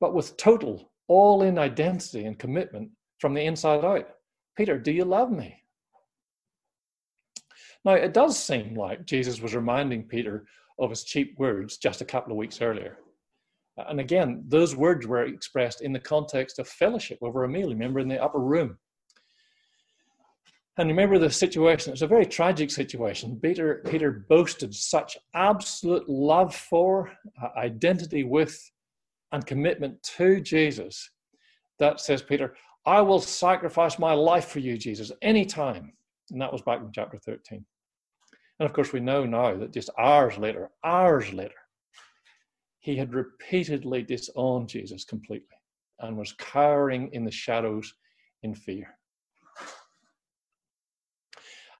but 0.00 0.14
with 0.14 0.36
total, 0.36 0.92
all 1.08 1.42
in 1.42 1.58
identity 1.58 2.24
and 2.24 2.38
commitment 2.38 2.90
from 3.18 3.34
the 3.34 3.44
inside 3.44 3.84
out. 3.84 4.08
Peter, 4.56 4.78
do 4.78 4.92
you 4.92 5.04
love 5.04 5.30
me? 5.30 5.62
Now, 7.84 7.92
it 7.92 8.14
does 8.14 8.38
seem 8.38 8.74
like 8.74 9.04
Jesus 9.04 9.40
was 9.40 9.54
reminding 9.54 10.04
Peter 10.04 10.46
of 10.78 10.90
his 10.90 11.04
cheap 11.04 11.38
words 11.38 11.76
just 11.76 12.00
a 12.00 12.04
couple 12.04 12.32
of 12.32 12.38
weeks 12.38 12.62
earlier. 12.62 12.98
And 13.76 14.00
again, 14.00 14.44
those 14.48 14.76
words 14.76 15.06
were 15.06 15.24
expressed 15.24 15.82
in 15.82 15.92
the 15.92 16.00
context 16.00 16.58
of 16.58 16.68
fellowship 16.68 17.18
over 17.20 17.44
a 17.44 17.48
meal, 17.48 17.68
remember, 17.68 18.00
in 18.00 18.08
the 18.08 18.22
upper 18.22 18.40
room. 18.40 18.78
And 20.76 20.88
remember 20.88 21.18
the 21.18 21.30
situation, 21.30 21.92
it's 21.92 22.02
a 22.02 22.06
very 22.06 22.26
tragic 22.26 22.70
situation. 22.70 23.38
Peter, 23.40 23.82
Peter 23.88 24.24
boasted 24.28 24.74
such 24.74 25.16
absolute 25.34 26.08
love 26.08 26.54
for, 26.54 27.12
uh, 27.40 27.48
identity 27.56 28.24
with, 28.24 28.58
and 29.30 29.46
commitment 29.46 30.02
to 30.02 30.40
Jesus 30.40 31.10
that 31.78 32.00
says, 32.00 32.22
Peter, 32.22 32.56
I 32.86 33.00
will 33.00 33.20
sacrifice 33.20 33.98
my 33.98 34.12
life 34.12 34.46
for 34.46 34.58
you, 34.58 34.76
Jesus, 34.76 35.10
anytime. 35.22 35.92
And 36.30 36.40
that 36.40 36.52
was 36.52 36.62
back 36.62 36.80
in 36.80 36.90
chapter 36.92 37.18
13. 37.18 37.64
And 38.58 38.66
of 38.66 38.72
course, 38.72 38.92
we 38.92 39.00
know 39.00 39.24
now 39.24 39.56
that 39.56 39.72
just 39.72 39.90
hours 39.98 40.38
later, 40.38 40.70
hours 40.84 41.32
later, 41.32 41.54
he 42.78 42.96
had 42.96 43.14
repeatedly 43.14 44.02
disowned 44.02 44.68
Jesus 44.68 45.04
completely 45.04 45.56
and 46.00 46.16
was 46.16 46.34
cowering 46.34 47.10
in 47.12 47.24
the 47.24 47.30
shadows 47.30 47.94
in 48.42 48.54
fear. 48.54 48.98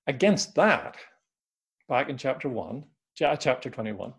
Against 0.07 0.55
that, 0.57 0.97
back 1.89 2.09
in 2.09 2.17
chapter 2.17 2.49
1, 2.49 2.85
chapter 3.17 3.71
21, 3.71 4.13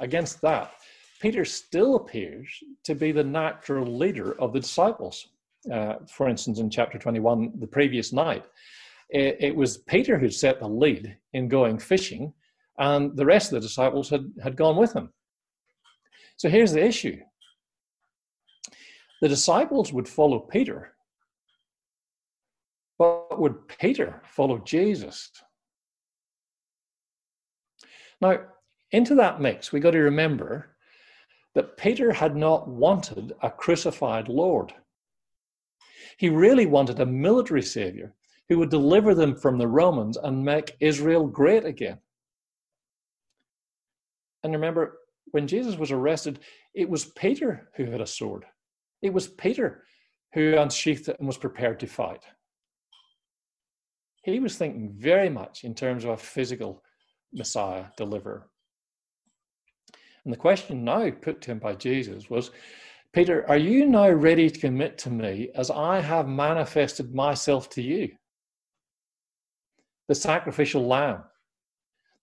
against 0.00 0.40
that, 0.42 0.72
Peter 1.20 1.44
still 1.44 1.96
appears 1.96 2.48
to 2.84 2.94
be 2.94 3.12
the 3.12 3.24
natural 3.24 3.86
leader 3.86 4.40
of 4.40 4.52
the 4.52 4.60
disciples. 4.60 5.28
Uh, 5.70 5.94
for 6.08 6.28
instance, 6.28 6.58
in 6.60 6.70
chapter 6.70 6.98
21, 6.98 7.52
the 7.58 7.66
previous 7.66 8.12
night, 8.12 8.44
it, 9.10 9.36
it, 9.40 9.56
was 9.56 9.78
Peter 9.78 10.18
who 10.18 10.30
set 10.30 10.60
the 10.60 10.68
lead 10.68 11.16
in 11.32 11.48
going 11.48 11.78
fishing, 11.78 12.32
and 12.78 13.16
the 13.16 13.24
rest 13.24 13.52
of 13.52 13.60
the 13.60 13.66
disciples 13.66 14.08
had, 14.08 14.30
had 14.42 14.56
gone 14.56 14.76
with 14.76 14.92
him. 14.92 15.12
So 16.36 16.48
here's 16.48 16.72
the 16.72 16.84
issue 16.84 17.18
the 19.20 19.28
disciples 19.28 19.92
would 19.92 20.08
follow 20.08 20.38
Peter 20.38 20.94
but 22.98 23.38
would 23.40 23.68
Peter 23.68 24.20
follow 24.24 24.58
Jesus? 24.58 25.30
Now, 28.20 28.40
into 28.90 29.14
that 29.16 29.40
mix, 29.40 29.70
we 29.70 29.80
got 29.80 29.92
to 29.92 29.98
remember 29.98 30.76
that 31.54 31.76
Peter 31.76 32.12
had 32.12 32.36
not 32.36 32.68
wanted 32.68 33.32
a 33.42 33.50
crucified 33.50 34.28
Lord. 34.28 34.72
He 36.16 36.28
really 36.28 36.66
wanted 36.66 36.98
a 37.00 37.06
military 37.06 37.62
savior 37.62 38.14
who 38.48 38.58
would 38.58 38.70
deliver 38.70 39.14
them 39.14 39.36
from 39.36 39.58
the 39.58 39.68
Romans 39.68 40.16
and 40.16 40.44
make 40.44 40.76
Israel 40.80 41.26
great 41.26 41.64
again. 41.64 41.98
And 44.42 44.52
remember, 44.52 44.98
when 45.32 45.46
Jesus 45.46 45.76
was 45.76 45.92
arrested, 45.92 46.40
it 46.74 46.88
was 46.88 47.06
Peter 47.06 47.68
who 47.76 47.84
had 47.84 48.00
a 48.00 48.06
sword. 48.06 48.44
It 49.02 49.12
was 49.12 49.28
Peter 49.28 49.84
who 50.32 50.56
unsheathed 50.56 51.08
it 51.08 51.18
and 51.18 51.26
was 51.26 51.36
prepared 51.36 51.78
to 51.80 51.86
fight 51.86 52.22
he 54.32 54.40
was 54.40 54.56
thinking 54.56 54.92
very 54.96 55.28
much 55.28 55.64
in 55.64 55.74
terms 55.74 56.04
of 56.04 56.10
a 56.10 56.16
physical 56.16 56.82
Messiah 57.32 57.86
deliverer. 57.96 58.48
And 60.24 60.32
the 60.32 60.38
question 60.38 60.84
now 60.84 61.10
put 61.10 61.40
to 61.42 61.52
him 61.52 61.58
by 61.58 61.74
Jesus 61.74 62.28
was 62.28 62.50
Peter, 63.12 63.48
are 63.48 63.56
you 63.56 63.86
now 63.86 64.10
ready 64.10 64.50
to 64.50 64.60
commit 64.60 64.98
to 64.98 65.10
me 65.10 65.48
as 65.54 65.70
I 65.70 66.00
have 66.00 66.28
manifested 66.28 67.14
myself 67.14 67.70
to 67.70 67.82
you? 67.82 68.10
The 70.08 70.14
sacrificial 70.14 70.86
lamb, 70.86 71.24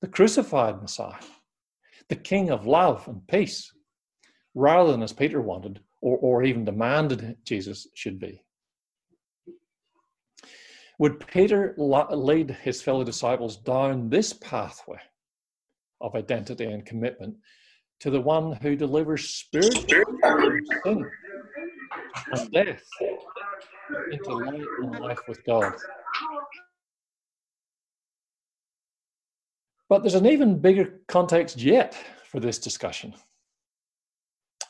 the 0.01 0.07
crucified 0.07 0.81
Messiah, 0.81 1.23
the 2.09 2.15
King 2.15 2.51
of 2.51 2.67
love 2.67 3.07
and 3.07 3.27
peace, 3.27 3.71
rather 4.53 4.91
than 4.91 5.01
as 5.01 5.13
Peter 5.13 5.41
wanted 5.41 5.79
or, 6.01 6.17
or 6.19 6.43
even 6.43 6.65
demanded 6.65 7.37
Jesus 7.43 7.87
should 7.95 8.19
be. 8.19 8.44
Would 10.99 11.25
Peter 11.27 11.73
lead 11.77 12.51
his 12.51 12.81
fellow 12.81 13.03
disciples 13.03 13.57
down 13.57 14.09
this 14.09 14.31
pathway 14.31 14.99
of 15.99 16.15
identity 16.15 16.65
and 16.65 16.85
commitment 16.85 17.35
to 17.99 18.09
the 18.09 18.21
one 18.21 18.53
who 18.53 18.75
delivers 18.75 19.29
spiritual 19.29 20.05
sin 20.85 21.09
and 22.31 22.51
death 22.51 22.83
into 24.11 24.33
light 24.33 24.65
and 24.81 24.99
life 24.99 25.19
with 25.27 25.43
God? 25.45 25.73
But 29.89 30.01
there's 30.01 30.15
an 30.15 30.25
even 30.25 30.59
bigger 30.59 31.01
context 31.07 31.57
yet 31.57 31.95
for 32.31 32.39
this 32.39 32.57
discussion. 32.57 33.13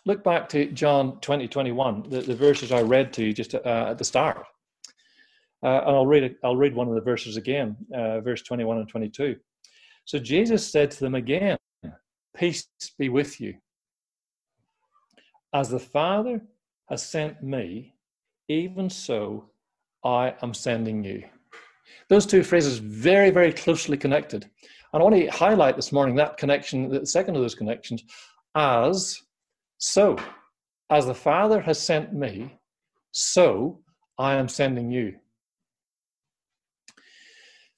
Look 0.05 0.23
back 0.23 0.49
to 0.49 0.71
John 0.71 1.19
20, 1.21 1.47
21, 1.47 2.09
the, 2.09 2.21
the 2.21 2.35
verses 2.35 2.71
I 2.71 2.81
read 2.81 3.13
to 3.13 3.23
you 3.23 3.33
just 3.33 3.55
uh, 3.55 3.59
at 3.63 3.97
the 3.97 4.03
start. 4.03 4.45
Uh, 5.65 5.82
and 5.88 5.95
I'll 5.95 6.06
read, 6.06 6.36
I'll 6.43 6.56
read 6.56 6.75
one 6.75 6.88
of 6.88 6.93
the 6.93 7.01
verses 7.01 7.38
again, 7.38 7.75
uh, 7.91 8.19
verse 8.19 8.43
21 8.43 8.78
and 8.78 8.88
22. 8.88 9.36
So 10.06 10.19
Jesus 10.19 10.71
said 10.71 10.91
to 10.91 10.99
them 10.99 11.15
again, 11.15 11.58
Peace 12.38 12.67
be 12.99 13.10
with 13.10 13.41
you. 13.41 13.56
As 15.56 15.69
the 15.69 15.80
Father 15.80 16.39
has 16.89 17.01
sent 17.01 17.41
me, 17.41 17.95
even 18.47 18.91
so 18.91 19.49
I 20.04 20.36
am 20.43 20.54
sending 20.54 21.04
you. 21.04 21.23
Those 22.10 22.28
two 22.28 22.43
phrases 22.43 22.78
very, 22.78 23.32
very 23.32 23.51
closely 23.51 23.97
connected. 23.97 24.43
And 24.93 25.01
I 25.01 25.04
want 25.04 25.15
to 25.15 25.28
highlight 25.28 25.78
this 25.78 25.91
morning 25.91 26.15
that 26.15 26.38
connection, 26.38 26.89
the 26.89 27.08
second 27.08 27.36
of 27.36 27.41
those 27.41 27.56
connections, 27.56 28.04
as 28.54 29.19
so. 29.80 30.15
As 30.91 31.08
the 31.08 31.15
Father 31.15 31.60
has 31.62 31.80
sent 31.82 32.13
me, 32.13 32.60
so 33.12 33.80
I 34.19 34.36
am 34.36 34.47
sending 34.47 34.91
you. 34.91 35.15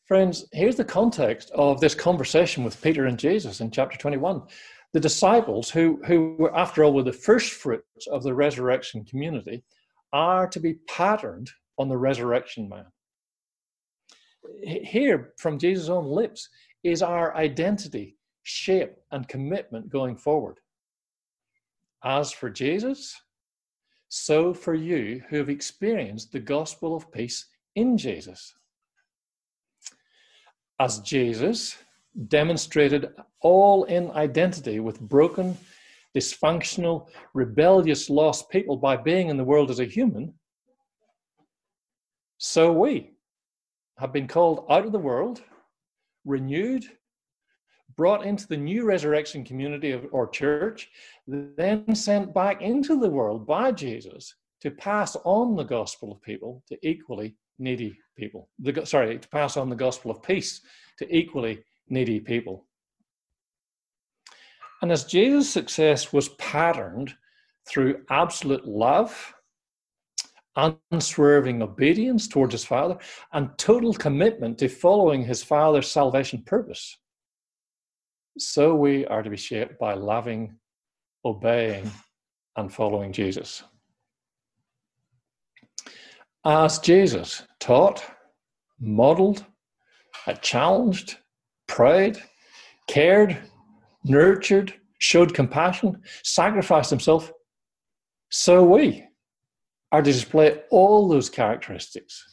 Friends, 0.07 0.45
here's 0.53 0.77
the 0.77 0.85
context 0.85 1.51
of 1.51 1.81
this 1.81 1.93
conversation 1.93 2.63
with 2.63 2.81
Peter 2.81 3.07
and 3.07 3.19
Jesus 3.19 3.59
in 3.59 3.69
chapter 3.69 3.97
21. 3.97 4.41
The 4.93 5.01
disciples, 5.01 5.69
who, 5.69 5.99
who 6.05 6.37
were, 6.39 6.55
after 6.55 6.85
all, 6.85 6.93
were 6.93 7.03
the 7.03 7.11
first 7.11 7.51
fruits 7.51 8.07
of 8.09 8.23
the 8.23 8.33
resurrection 8.33 9.03
community, 9.03 9.65
are 10.13 10.47
to 10.47 10.61
be 10.61 10.75
patterned 10.87 11.51
on 11.77 11.89
the 11.89 11.97
resurrection 11.97 12.69
man. 12.69 12.85
Here, 14.63 15.33
from 15.37 15.59
Jesus' 15.59 15.89
own 15.89 16.05
lips, 16.05 16.47
is 16.85 17.03
our 17.03 17.35
identity, 17.35 18.15
shape, 18.43 18.93
and 19.11 19.27
commitment 19.27 19.89
going 19.89 20.15
forward. 20.15 20.61
As 22.05 22.31
for 22.31 22.49
Jesus, 22.49 23.13
so 24.07 24.53
for 24.53 24.73
you 24.73 25.21
who 25.29 25.35
have 25.35 25.49
experienced 25.49 26.31
the 26.31 26.39
gospel 26.39 26.95
of 26.95 27.11
peace 27.11 27.45
in 27.75 27.97
Jesus 27.97 28.53
as 30.79 30.99
Jesus 30.99 31.77
demonstrated 32.27 33.13
all 33.41 33.83
in 33.85 34.11
identity 34.11 34.79
with 34.79 34.99
broken, 34.99 35.57
dysfunctional, 36.15 37.07
rebellious, 37.33 38.09
lost 38.09 38.49
people 38.49 38.77
by 38.77 38.97
being 38.97 39.29
in 39.29 39.37
the 39.37 39.43
world 39.43 39.69
as 39.69 39.79
a 39.79 39.85
human, 39.85 40.33
so 42.37 42.71
we 42.71 43.11
have 43.97 44.13
been 44.13 44.27
called 44.27 44.65
out 44.69 44.85
of 44.85 44.91
the 44.91 44.99
world, 44.99 45.41
renewed, 46.23 46.85
brought 47.95 48.25
into 48.25 48.47
the 48.47 48.57
new 48.57 48.85
resurrection 48.85 49.43
community 49.43 49.91
of, 49.91 50.05
or 50.11 50.27
church, 50.27 50.89
then 51.25 51.95
sent 51.95 52.33
back 52.33 52.61
into 52.61 52.99
the 52.99 53.09
world 53.09 53.47
by 53.47 53.71
Jesus 53.71 54.35
to 54.61 54.69
pass 54.69 55.15
on 55.23 55.55
the 55.55 55.63
gospel 55.63 56.11
of 56.11 56.21
people 56.21 56.63
to 56.67 56.77
equally 56.87 57.35
needy 57.59 57.97
people. 58.15 58.49
The, 58.59 58.85
sorry, 58.85 59.17
to 59.17 59.27
pass 59.29 59.57
on 59.57 59.69
the 59.69 59.75
gospel 59.75 60.11
of 60.11 60.23
peace 60.23 60.61
to 60.97 61.15
equally 61.15 61.63
needy 61.89 62.19
people. 62.19 62.65
And 64.81 64.91
as 64.91 65.05
Jesus' 65.05 65.49
success 65.49 66.13
was 66.13 66.29
patterned 66.29 67.13
through 67.67 68.03
absolute 68.09 68.65
love, 68.67 69.33
unswerving 70.91 71.61
obedience 71.61 72.27
towards 72.27 72.53
his 72.53 72.65
Father, 72.65 72.97
and 73.33 73.55
total 73.57 73.93
commitment 73.93 74.57
to 74.59 74.67
following 74.67 75.23
his 75.23 75.43
Father's 75.43 75.89
salvation 75.89 76.43
purpose, 76.43 76.97
so 78.37 78.75
we 78.75 79.05
are 79.07 79.23
to 79.23 79.29
be 79.29 79.37
shaped 79.37 79.79
by 79.79 79.93
loving, 79.93 80.55
obeying, 81.25 81.89
and 82.55 82.73
following 82.73 83.11
Jesus 83.11 83.63
as 86.47 86.79
Jesus 86.79 87.43
taught, 87.59 88.03
modeled, 88.79 89.45
challenged, 90.41 91.17
prayed, 91.67 92.17
cared, 92.87 93.37
nurtured, 94.05 94.73
showed 94.99 95.33
compassion, 95.33 96.01
sacrificed 96.23 96.89
himself, 96.89 97.33
so 98.29 98.63
we 98.63 99.03
are 99.91 100.01
to 100.01 100.11
display 100.11 100.61
all 100.69 101.09
those 101.09 101.29
characteristics. 101.29 102.23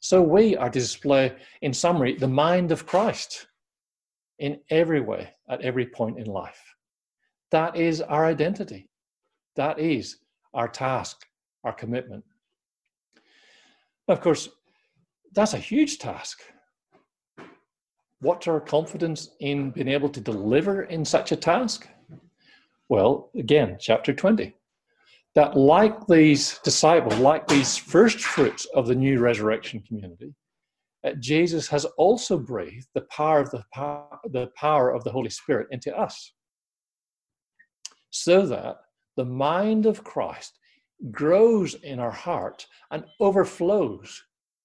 So 0.00 0.22
we 0.22 0.56
are 0.56 0.70
to 0.70 0.78
display, 0.78 1.36
in 1.60 1.74
summary, 1.74 2.16
the 2.16 2.28
mind 2.28 2.72
of 2.72 2.86
Christ 2.86 3.46
in 4.38 4.58
every 4.70 5.02
way 5.02 5.28
at 5.50 5.60
every 5.60 5.84
point 5.84 6.18
in 6.18 6.24
life. 6.24 6.62
That 7.50 7.76
is 7.76 8.00
our 8.00 8.24
identity. 8.24 8.88
That 9.56 9.78
is 9.78 10.16
our 10.54 10.68
task, 10.68 11.26
our 11.64 11.74
commitment. 11.74 12.24
Of 14.10 14.20
course, 14.20 14.48
that's 15.32 15.54
a 15.54 15.58
huge 15.58 15.98
task. 15.98 16.40
What's 18.20 18.48
our 18.48 18.60
confidence 18.60 19.30
in 19.38 19.70
being 19.70 19.86
able 19.86 20.08
to 20.08 20.20
deliver 20.20 20.82
in 20.82 21.04
such 21.04 21.30
a 21.30 21.36
task? 21.36 21.88
Well, 22.88 23.30
again, 23.38 23.76
chapter 23.78 24.12
20. 24.12 24.52
That, 25.36 25.56
like 25.56 26.08
these 26.08 26.58
disciples, 26.64 27.20
like 27.20 27.46
these 27.46 27.76
first 27.76 28.18
fruits 28.18 28.66
of 28.74 28.88
the 28.88 28.96
new 28.96 29.20
resurrection 29.20 29.80
community, 29.86 30.34
Jesus 31.20 31.68
has 31.68 31.84
also 31.96 32.36
breathed 32.36 32.88
the 32.94 33.06
power 33.16 33.38
of 33.38 33.50
the 33.52 33.62
power, 33.72 34.18
the 34.32 34.48
power 34.56 34.90
of 34.90 35.04
the 35.04 35.12
Holy 35.12 35.30
Spirit 35.30 35.68
into 35.70 35.96
us, 35.96 36.32
so 38.10 38.44
that 38.44 38.78
the 39.16 39.24
mind 39.24 39.86
of 39.86 40.02
Christ 40.02 40.58
grows 41.10 41.74
in 41.74 41.98
our 41.98 42.10
heart 42.10 42.66
and 42.90 43.04
overflows 43.20 44.22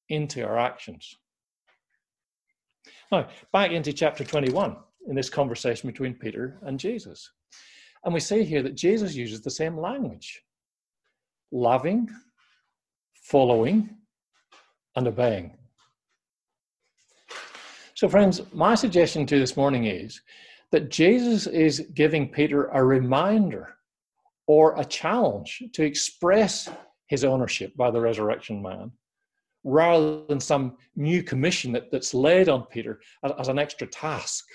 into 0.10 0.46
our 0.46 0.58
actions. 0.58 1.18
Now, 3.12 3.28
back 3.54 3.72
into 3.72 3.94
chapter 3.94 4.24
21 4.24 4.76
in 5.08 5.16
this 5.16 5.30
conversation 5.30 5.90
between 5.90 6.14
Peter 6.14 6.58
and 6.64 6.80
Jesus. 6.80 7.32
And 8.04 8.14
we 8.14 8.20
see 8.20 8.44
here 8.44 8.62
that 8.64 8.76
Jesus 8.76 9.16
uses 9.16 9.42
the 9.42 9.50
same 9.50 9.78
language 9.78 10.42
loving, 11.52 12.10
following, 13.14 13.90
and 14.96 15.08
obeying. 15.08 15.58
So, 17.94 18.10
friends, 18.10 18.42
my 18.52 18.76
suggestion 18.76 19.26
to 19.28 19.36
you 19.36 19.42
this 19.42 19.56
morning 19.56 19.86
is 19.86 20.22
that 20.72 20.90
Jesus 20.90 21.48
is 21.48 21.88
giving 21.94 22.28
Peter 22.28 22.66
a 22.66 22.84
reminder 22.84 23.75
or 24.48 24.80
a 24.80 24.86
challenge 24.86 25.64
to 25.74 25.84
express 25.84 26.70
his 27.08 27.24
ownership 27.24 27.76
by 27.76 27.92
the 27.92 28.00
resurrection 28.00 28.62
man 28.62 28.92
rather 29.64 30.24
than 30.28 30.40
some 30.40 30.78
new 30.96 31.24
commission 31.24 31.72
that, 31.72 31.92
that's 31.92 32.14
laid 32.14 32.48
on 32.50 32.64
Peter 32.66 33.00
as, 33.24 33.32
as 33.40 33.48
an 33.48 33.60
extra 33.60 33.88
task. 33.88 34.46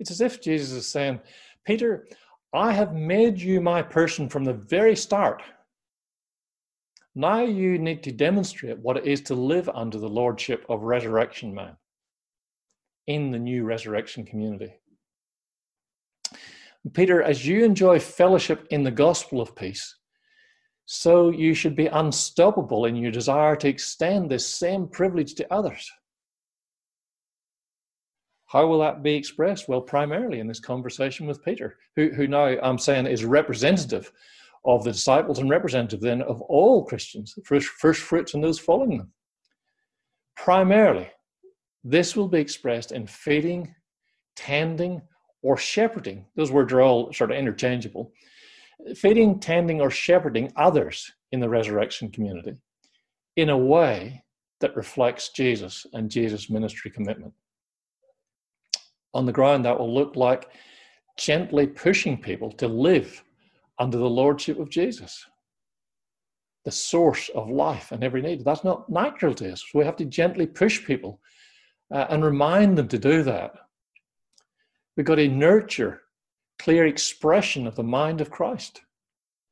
It's 0.00 0.10
as 0.10 0.20
if 0.20 0.40
Jesus 0.40 0.72
is 0.72 0.88
saying, 0.88 1.20
Peter, 1.64 2.08
I 2.52 2.72
have 2.72 2.94
made 2.94 3.40
you 3.40 3.60
my 3.60 3.82
person 3.82 4.28
from 4.28 4.44
the 4.44 4.54
very 4.54 4.96
start. 4.96 5.42
Now 7.14 7.42
you 7.42 7.78
need 7.78 8.02
to 8.04 8.12
demonstrate 8.12 8.78
what 8.78 8.96
it 8.96 9.06
is 9.06 9.20
to 9.22 9.34
live 9.34 9.68
under 9.68 9.98
the 9.98 10.08
lordship 10.08 10.64
of 10.68 10.82
resurrection 10.82 11.54
man 11.54 11.76
in 13.06 13.30
the 13.30 13.38
new 13.38 13.64
resurrection 13.64 14.24
community. 14.24 14.72
Peter, 16.92 17.22
as 17.22 17.46
you 17.46 17.64
enjoy 17.64 17.98
fellowship 17.98 18.66
in 18.70 18.82
the 18.82 18.90
gospel 18.90 19.40
of 19.40 19.54
peace, 19.56 19.96
so 20.86 21.30
you 21.30 21.52
should 21.52 21.76
be 21.76 21.86
unstoppable 21.86 22.86
in 22.86 22.96
your 22.96 23.12
desire 23.12 23.56
to 23.56 23.68
extend 23.68 24.30
this 24.30 24.46
same 24.46 24.88
privilege 24.88 25.34
to 25.34 25.52
others. 25.52 25.90
How 28.46 28.66
will 28.66 28.78
that 28.80 29.02
be 29.02 29.14
expressed? 29.14 29.68
Well, 29.68 29.82
primarily 29.82 30.40
in 30.40 30.46
this 30.46 30.60
conversation 30.60 31.26
with 31.26 31.44
Peter, 31.44 31.76
who, 31.96 32.08
who 32.08 32.26
now 32.26 32.56
I'm 32.62 32.78
saying 32.78 33.06
is 33.06 33.24
representative 33.24 34.10
of 34.64 34.84
the 34.84 34.92
disciples 34.92 35.38
and 35.38 35.50
representative 35.50 36.00
then 36.00 36.22
of 36.22 36.40
all 36.42 36.84
Christians, 36.84 37.38
first, 37.44 37.68
first 37.68 38.00
fruits 38.00 38.32
and 38.32 38.42
those 38.42 38.58
following 38.58 38.96
them. 38.96 39.12
Primarily, 40.36 41.10
this 41.84 42.16
will 42.16 42.28
be 42.28 42.40
expressed 42.40 42.92
in 42.92 43.06
feeding, 43.06 43.74
tending, 44.36 45.02
or 45.42 45.56
shepherding. 45.56 46.26
Those 46.36 46.50
words 46.50 46.72
are 46.72 46.80
all 46.80 47.12
sort 47.12 47.30
of 47.30 47.36
interchangeable 47.36 48.12
feeding, 48.96 49.40
tending, 49.40 49.80
or 49.80 49.90
shepherding 49.90 50.52
others 50.56 51.12
in 51.32 51.40
the 51.40 51.48
resurrection 51.48 52.10
community 52.10 52.56
in 53.36 53.50
a 53.50 53.58
way 53.58 54.24
that 54.60 54.76
reflects 54.76 55.30
Jesus 55.30 55.86
and 55.92 56.10
Jesus' 56.10 56.50
ministry 56.50 56.90
commitment. 56.90 57.32
On 59.14 59.26
the 59.26 59.32
ground, 59.32 59.64
that 59.64 59.78
will 59.78 59.92
look 59.92 60.16
like 60.16 60.50
gently 61.16 61.66
pushing 61.66 62.20
people 62.20 62.50
to 62.52 62.68
live 62.68 63.22
under 63.78 63.98
the 63.98 64.08
lordship 64.08 64.58
of 64.58 64.70
Jesus, 64.70 65.24
the 66.64 66.70
source 66.70 67.28
of 67.34 67.48
life 67.48 67.92
and 67.92 68.02
every 68.02 68.20
need. 68.20 68.44
That's 68.44 68.64
not 68.64 68.88
natural 68.88 69.34
to 69.34 69.52
us. 69.52 69.64
We 69.74 69.84
have 69.84 69.96
to 69.96 70.04
gently 70.04 70.46
push 70.46 70.84
people 70.84 71.20
uh, 71.92 72.06
and 72.10 72.24
remind 72.24 72.76
them 72.76 72.88
to 72.88 72.98
do 72.98 73.22
that. 73.22 73.52
We've 74.98 75.06
got 75.06 75.14
to 75.14 75.28
nurture 75.28 76.02
clear 76.58 76.84
expression 76.84 77.68
of 77.68 77.76
the 77.76 77.84
mind 77.84 78.20
of 78.20 78.32
Christ 78.32 78.80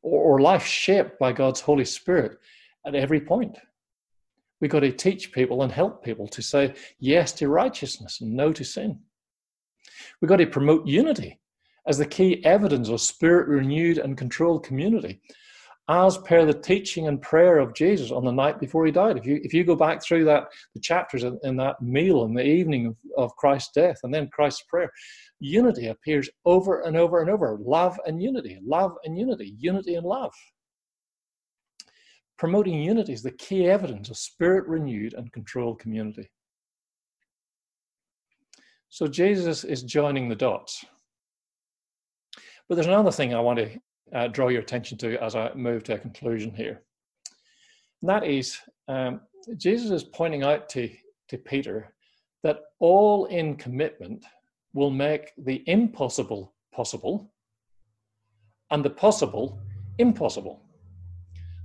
or, 0.02 0.20
or 0.20 0.40
life 0.40 0.66
shaped 0.66 1.20
by 1.20 1.32
God's 1.32 1.60
Holy 1.60 1.84
Spirit 1.84 2.40
at 2.84 2.96
every 2.96 3.20
point. 3.20 3.56
We've 4.60 4.72
got 4.72 4.80
to 4.80 4.90
teach 4.90 5.30
people 5.30 5.62
and 5.62 5.70
help 5.70 6.04
people 6.04 6.26
to 6.26 6.42
say 6.42 6.74
yes 6.98 7.30
to 7.34 7.48
righteousness 7.48 8.20
and 8.20 8.34
no 8.34 8.52
to 8.54 8.64
sin. 8.64 8.98
We've 10.20 10.28
got 10.28 10.38
to 10.38 10.46
promote 10.46 10.88
unity 10.88 11.38
as 11.86 11.98
the 11.98 12.06
key 12.06 12.44
evidence 12.44 12.88
of 12.88 13.00
spirit 13.00 13.46
renewed 13.46 13.98
and 13.98 14.18
controlled 14.18 14.64
community, 14.64 15.20
as 15.88 16.18
per 16.18 16.44
the 16.44 16.52
teaching 16.52 17.06
and 17.06 17.22
prayer 17.22 17.58
of 17.58 17.74
Jesus 17.74 18.10
on 18.10 18.24
the 18.24 18.32
night 18.32 18.58
before 18.58 18.84
he 18.86 18.92
died. 18.92 19.16
If 19.16 19.24
you 19.24 19.40
if 19.42 19.54
you 19.54 19.62
go 19.62 19.76
back 19.76 20.02
through 20.02 20.24
that 20.24 20.48
the 20.74 20.80
chapters 20.80 21.22
in, 21.22 21.38
in 21.44 21.56
that 21.56 21.80
meal 21.80 22.24
in 22.24 22.34
the 22.34 22.44
evening 22.44 22.86
of, 22.86 22.96
of 23.16 23.36
Christ's 23.36 23.72
death 23.72 23.98
and 24.02 24.12
then 24.12 24.28
Christ's 24.32 24.62
prayer, 24.68 24.90
unity 25.38 25.86
appears 25.86 26.28
over 26.44 26.82
and 26.82 26.96
over 26.96 27.20
and 27.20 27.30
over 27.30 27.56
love 27.60 27.98
and 28.06 28.20
unity, 28.20 28.58
love 28.64 28.96
and 29.04 29.16
unity, 29.16 29.54
unity 29.58 29.94
and 29.94 30.06
love. 30.06 30.32
Promoting 32.36 32.82
unity 32.82 33.12
is 33.12 33.22
the 33.22 33.30
key 33.30 33.66
evidence 33.68 34.10
of 34.10 34.18
spirit 34.18 34.66
renewed 34.66 35.14
and 35.14 35.32
controlled 35.32 35.78
community. 35.78 36.28
So 38.88 39.06
Jesus 39.06 39.64
is 39.64 39.82
joining 39.82 40.28
the 40.28 40.34
dots. 40.34 40.84
But 42.68 42.74
there's 42.74 42.86
another 42.86 43.12
thing 43.12 43.34
I 43.34 43.40
want 43.40 43.58
to 43.58 43.70
uh, 44.14 44.28
draw 44.28 44.48
your 44.48 44.62
attention 44.62 44.98
to 44.98 45.22
as 45.22 45.34
I 45.34 45.52
move 45.54 45.84
to 45.84 45.94
a 45.94 45.98
conclusion 45.98 46.54
here. 46.54 46.82
And 48.02 48.10
that 48.10 48.24
is, 48.24 48.58
um, 48.88 49.20
Jesus 49.56 49.90
is 49.90 50.04
pointing 50.04 50.42
out 50.42 50.68
to, 50.70 50.90
to 51.28 51.38
Peter 51.38 51.94
that 52.42 52.60
all 52.78 53.26
in 53.26 53.56
commitment 53.56 54.24
will 54.74 54.90
make 54.90 55.32
the 55.38 55.64
impossible 55.66 56.54
possible 56.72 57.32
and 58.70 58.84
the 58.84 58.90
possible 58.90 59.58
impossible. 59.98 60.62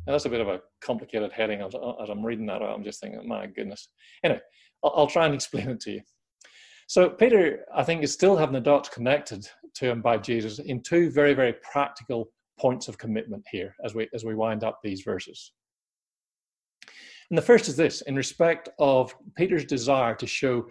Now, 0.07 0.13
that's 0.13 0.25
a 0.25 0.29
bit 0.29 0.41
of 0.41 0.47
a 0.47 0.61
complicated 0.81 1.31
heading 1.31 1.61
as, 1.61 1.75
as 1.75 2.09
I'm 2.09 2.25
reading 2.25 2.47
that 2.47 2.61
out. 2.61 2.73
I'm 2.73 2.83
just 2.83 3.01
thinking, 3.01 3.27
my 3.27 3.45
goodness. 3.45 3.89
Anyway, 4.23 4.41
I'll, 4.83 4.93
I'll, 4.95 5.07
try 5.07 5.25
and 5.25 5.35
explain 5.35 5.69
it 5.69 5.79
to 5.81 5.91
you. 5.91 6.01
So, 6.87 7.09
Peter, 7.09 7.65
I 7.73 7.83
think, 7.83 8.03
is 8.03 8.11
still 8.11 8.35
having 8.35 8.53
the 8.53 8.61
dots 8.61 8.89
connected 8.89 9.47
to 9.75 9.89
him 9.89 10.01
by 10.01 10.17
Jesus 10.17 10.59
in 10.59 10.81
two 10.81 11.09
very, 11.09 11.33
very 11.33 11.53
practical 11.71 12.31
points 12.59 12.87
of 12.87 12.97
commitment 12.97 13.43
here 13.51 13.75
as 13.83 13.95
we, 13.95 14.07
as 14.13 14.23
we 14.23 14.35
wind 14.35 14.63
up 14.63 14.79
these 14.83 15.01
verses. 15.01 15.53
And 17.29 17.37
the 17.37 17.41
first 17.41 17.69
is 17.69 17.77
this 17.77 18.01
in 18.01 18.15
respect 18.15 18.69
of 18.77 19.15
Peter's 19.37 19.65
desire 19.65 20.15
to 20.15 20.27
show 20.27 20.67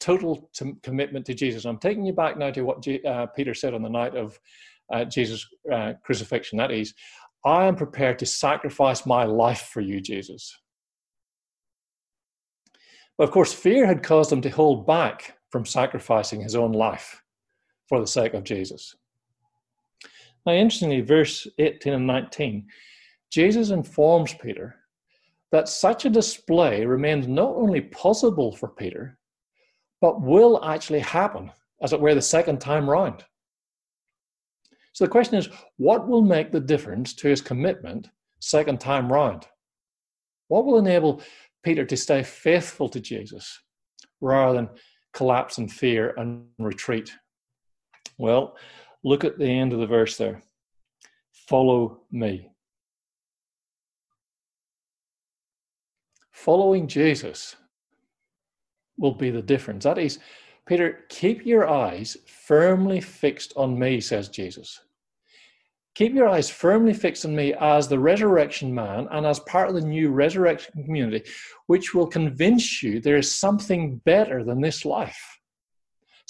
total 0.00 0.50
to 0.54 0.76
commitment 0.82 1.24
to 1.26 1.34
Jesus. 1.34 1.64
I'm 1.64 1.78
taking 1.78 2.04
you 2.04 2.12
back 2.12 2.36
now 2.36 2.50
to 2.50 2.62
what 2.62 2.82
G, 2.82 3.00
uh, 3.04 3.26
Peter 3.26 3.54
said 3.54 3.74
on 3.74 3.82
the 3.82 3.88
night 3.88 4.16
of 4.16 4.38
uh, 4.92 5.04
Jesus' 5.04 5.46
uh, 5.72 5.92
crucifixion. 6.02 6.58
That 6.58 6.72
is, 6.72 6.94
I 7.44 7.66
am 7.66 7.76
prepared 7.76 8.18
to 8.18 8.26
sacrifice 8.26 9.06
my 9.06 9.24
life 9.24 9.70
for 9.72 9.80
you, 9.80 10.00
Jesus. 10.00 10.56
But 13.16 13.24
of 13.24 13.30
course, 13.30 13.52
fear 13.52 13.86
had 13.86 14.02
caused 14.02 14.32
him 14.32 14.40
to 14.42 14.48
hold 14.48 14.86
back 14.86 15.36
from 15.50 15.66
sacrificing 15.66 16.40
his 16.40 16.56
own 16.56 16.72
life 16.72 17.22
for 17.90 18.00
the 18.00 18.06
sake 18.06 18.34
of 18.34 18.44
Jesus. 18.44 18.94
Now, 20.46 20.52
interestingly, 20.52 21.00
verse 21.00 21.46
18 21.58 21.92
and 21.92 22.06
19, 22.06 22.66
Jesus 23.30 23.70
informs 23.70 24.32
Peter 24.34 24.76
that 25.50 25.68
such 25.68 26.04
a 26.04 26.10
display 26.10 26.86
remains 26.86 27.26
not 27.26 27.50
only 27.56 27.80
possible 27.80 28.54
for 28.54 28.68
Peter, 28.68 29.18
but 30.00 30.22
will 30.22 30.64
actually 30.64 31.00
happen, 31.00 31.50
as 31.82 31.92
it 31.92 32.00
were, 32.00 32.14
the 32.14 32.22
second 32.22 32.60
time 32.60 32.88
round. 32.88 33.24
So 34.92 35.04
the 35.04 35.10
question 35.10 35.34
is, 35.34 35.48
what 35.76 36.06
will 36.06 36.22
make 36.22 36.52
the 36.52 36.60
difference 36.60 37.12
to 37.14 37.28
his 37.28 37.40
commitment 37.40 38.08
second 38.38 38.78
time 38.78 39.12
round? 39.12 39.48
What 40.46 40.64
will 40.64 40.78
enable 40.78 41.22
Peter 41.64 41.84
to 41.84 41.96
stay 41.96 42.22
faithful 42.22 42.88
to 42.88 43.00
Jesus 43.00 43.58
rather 44.20 44.54
than 44.54 44.68
collapse 45.12 45.58
in 45.58 45.66
fear 45.68 46.14
and 46.16 46.44
retreat? 46.60 47.12
Well, 48.20 48.54
look 49.02 49.24
at 49.24 49.38
the 49.38 49.46
end 49.46 49.72
of 49.72 49.78
the 49.78 49.86
verse 49.86 50.18
there. 50.18 50.42
Follow 51.48 52.02
me. 52.12 52.50
Following 56.30 56.86
Jesus 56.86 57.56
will 58.98 59.14
be 59.14 59.30
the 59.30 59.40
difference. 59.40 59.84
That 59.84 59.96
is, 59.96 60.18
Peter, 60.66 61.06
keep 61.08 61.46
your 61.46 61.66
eyes 61.66 62.18
firmly 62.26 63.00
fixed 63.00 63.54
on 63.56 63.78
me, 63.78 64.02
says 64.02 64.28
Jesus. 64.28 64.78
Keep 65.94 66.12
your 66.12 66.28
eyes 66.28 66.50
firmly 66.50 66.92
fixed 66.92 67.24
on 67.24 67.34
me 67.34 67.54
as 67.54 67.88
the 67.88 67.98
resurrection 67.98 68.74
man 68.74 69.08
and 69.12 69.24
as 69.24 69.40
part 69.40 69.70
of 69.70 69.74
the 69.74 69.80
new 69.80 70.10
resurrection 70.10 70.84
community, 70.84 71.26
which 71.68 71.94
will 71.94 72.06
convince 72.06 72.82
you 72.82 73.00
there 73.00 73.16
is 73.16 73.34
something 73.34 73.96
better 74.04 74.44
than 74.44 74.60
this 74.60 74.84
life, 74.84 75.39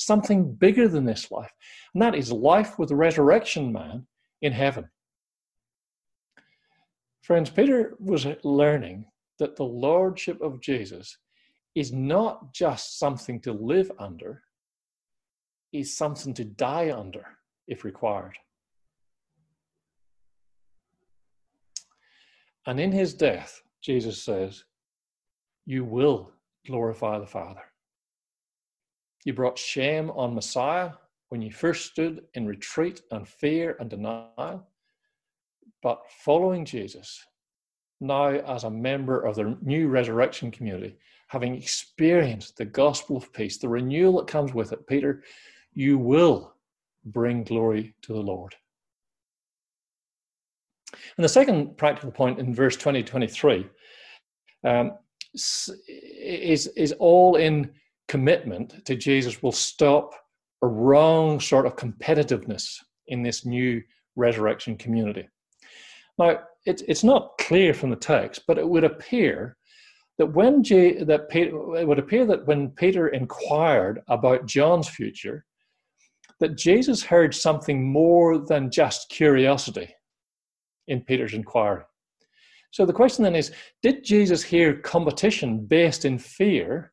something 0.04 0.52
bigger 0.54 0.88
than 0.88 1.04
this 1.04 1.30
life. 1.30 1.52
And 1.94 2.02
that 2.02 2.14
is 2.14 2.32
life 2.32 2.78
with 2.78 2.88
the 2.88 2.96
resurrection 2.96 3.72
man 3.72 4.06
in 4.42 4.52
heaven. 4.52 4.88
Friends, 7.22 7.50
Peter 7.50 7.94
was 7.98 8.26
learning 8.42 9.04
that 9.38 9.56
the 9.56 9.64
lordship 9.64 10.40
of 10.40 10.60
Jesus 10.60 11.16
is 11.74 11.92
not 11.92 12.52
just 12.52 12.98
something 12.98 13.40
to 13.42 13.52
live 13.52 13.90
under, 13.98 14.42
is 15.72 15.96
something 15.96 16.34
to 16.34 16.44
die 16.44 16.92
under 16.92 17.24
if 17.68 17.84
required. 17.84 18.36
And 22.66 22.80
in 22.80 22.92
his 22.92 23.14
death, 23.14 23.62
Jesus 23.80 24.22
says, 24.22 24.64
You 25.66 25.84
will 25.84 26.32
glorify 26.66 27.18
the 27.18 27.26
Father. 27.26 27.62
You 29.24 29.34
brought 29.34 29.58
shame 29.58 30.10
on 30.10 30.34
Messiah 30.34 30.92
when 31.28 31.42
you 31.42 31.50
first 31.50 31.86
stood 31.86 32.24
in 32.34 32.46
retreat 32.46 33.02
and 33.10 33.28
fear 33.28 33.76
and 33.78 33.90
denial. 33.90 34.66
But 35.82 36.02
following 36.24 36.64
Jesus, 36.64 37.24
now 38.00 38.28
as 38.28 38.64
a 38.64 38.70
member 38.70 39.20
of 39.20 39.36
the 39.36 39.56
new 39.62 39.88
resurrection 39.88 40.50
community, 40.50 40.96
having 41.28 41.54
experienced 41.54 42.56
the 42.56 42.64
gospel 42.64 43.16
of 43.16 43.32
peace, 43.32 43.58
the 43.58 43.68
renewal 43.68 44.18
that 44.18 44.26
comes 44.26 44.52
with 44.52 44.72
it, 44.72 44.86
Peter, 44.86 45.22
you 45.74 45.98
will 45.98 46.54
bring 47.04 47.44
glory 47.44 47.94
to 48.02 48.12
the 48.12 48.20
Lord. 48.20 48.54
And 51.16 51.24
the 51.24 51.28
second 51.28 51.76
practical 51.76 52.10
point 52.10 52.38
in 52.38 52.54
verse 52.54 52.76
20 52.76 53.02
23 53.02 53.66
um, 54.64 54.92
is, 55.34 56.66
is 56.76 56.92
all 56.98 57.36
in 57.36 57.70
commitment 58.10 58.84
to 58.84 58.96
Jesus 58.96 59.40
will 59.40 59.52
stop 59.52 60.12
a 60.62 60.66
wrong 60.66 61.38
sort 61.38 61.64
of 61.64 61.76
competitiveness 61.76 62.74
in 63.06 63.22
this 63.22 63.46
new 63.46 63.80
resurrection 64.16 64.76
community. 64.76 65.28
Now, 66.18 66.40
it, 66.66 66.82
it's 66.88 67.04
not 67.04 67.38
clear 67.38 67.72
from 67.72 67.90
the 67.90 67.96
text, 68.14 68.42
but 68.48 68.58
it 68.58 68.68
would 68.68 68.82
appear 68.82 69.56
that 70.18 70.26
when 70.26 70.64
J, 70.64 71.04
that 71.04 71.28
Peter, 71.28 71.76
it 71.76 71.86
would 71.86 72.00
appear 72.00 72.26
that 72.26 72.44
when 72.48 72.70
Peter 72.70 73.06
inquired 73.08 74.00
about 74.08 74.44
John's 74.44 74.88
future, 74.88 75.46
that 76.40 76.58
Jesus 76.58 77.04
heard 77.04 77.32
something 77.32 77.92
more 77.92 78.38
than 78.38 78.72
just 78.72 79.08
curiosity 79.08 79.88
in 80.88 81.00
Peter's 81.00 81.34
inquiry. 81.34 81.84
So 82.72 82.84
the 82.84 82.92
question 82.92 83.22
then 83.22 83.36
is 83.36 83.52
Did 83.84 84.02
Jesus 84.02 84.42
hear 84.42 84.74
competition 84.80 85.64
based 85.64 86.04
in 86.04 86.18
fear 86.18 86.92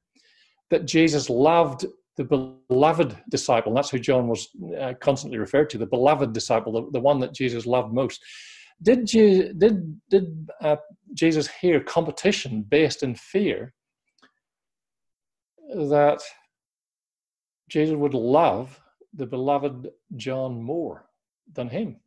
that 0.70 0.86
Jesus 0.86 1.30
loved 1.30 1.86
the 2.18 2.24
beloved 2.24 3.16
disciple? 3.30 3.72
And 3.72 3.78
that's 3.78 3.90
who 3.90 4.00
John 4.00 4.28
was 4.28 4.50
uh, 4.80 4.94
constantly 5.00 5.38
referred 5.38 5.70
to 5.72 5.78
the 5.78 5.86
beloved 5.86 6.34
disciple, 6.34 6.72
the, 6.72 6.92
the 6.92 7.00
one 7.00 7.20
that 7.20 7.34
Jesus 7.34 7.66
loved 7.66 7.94
most. 7.94 8.24
Did, 8.82 9.08
Je- 9.08 9.54
did, 9.54 10.00
did 10.10 10.50
uh, 10.62 10.78
Jesus 11.14 11.48
hear 11.48 11.80
competition 11.80 12.64
based 12.64 13.04
in 13.04 13.16
fear 13.16 13.74
that 15.74 16.22
Jesus 17.70 17.96
would 17.96 18.14
love 18.14 18.80
the 19.14 19.26
beloved 19.26 19.90
John 20.16 20.62
more 20.62 21.06
than 21.54 21.70
him? 21.70 21.98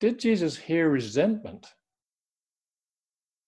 Did 0.00 0.18
Jesus 0.18 0.56
hear 0.56 0.88
resentment? 0.88 1.66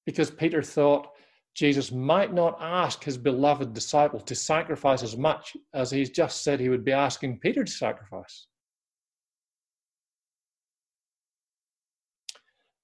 Because 0.05 0.31
Peter 0.31 0.62
thought 0.62 1.09
Jesus 1.57 1.90
might 1.90 2.35
not 2.35 2.59
ask 2.61 3.03
his 3.03 3.16
beloved 3.16 3.73
disciple 3.73 4.21
to 4.21 4.35
sacrifice 4.35 5.03
as 5.03 5.16
much 5.16 5.57
as 5.73 5.90
he's 5.90 6.11
just 6.11 6.45
said 6.45 6.61
he 6.61 6.69
would 6.69 6.85
be 6.85 6.92
asking 6.92 7.38
Peter 7.38 7.64
to 7.64 7.73
sacrifice. 7.73 8.47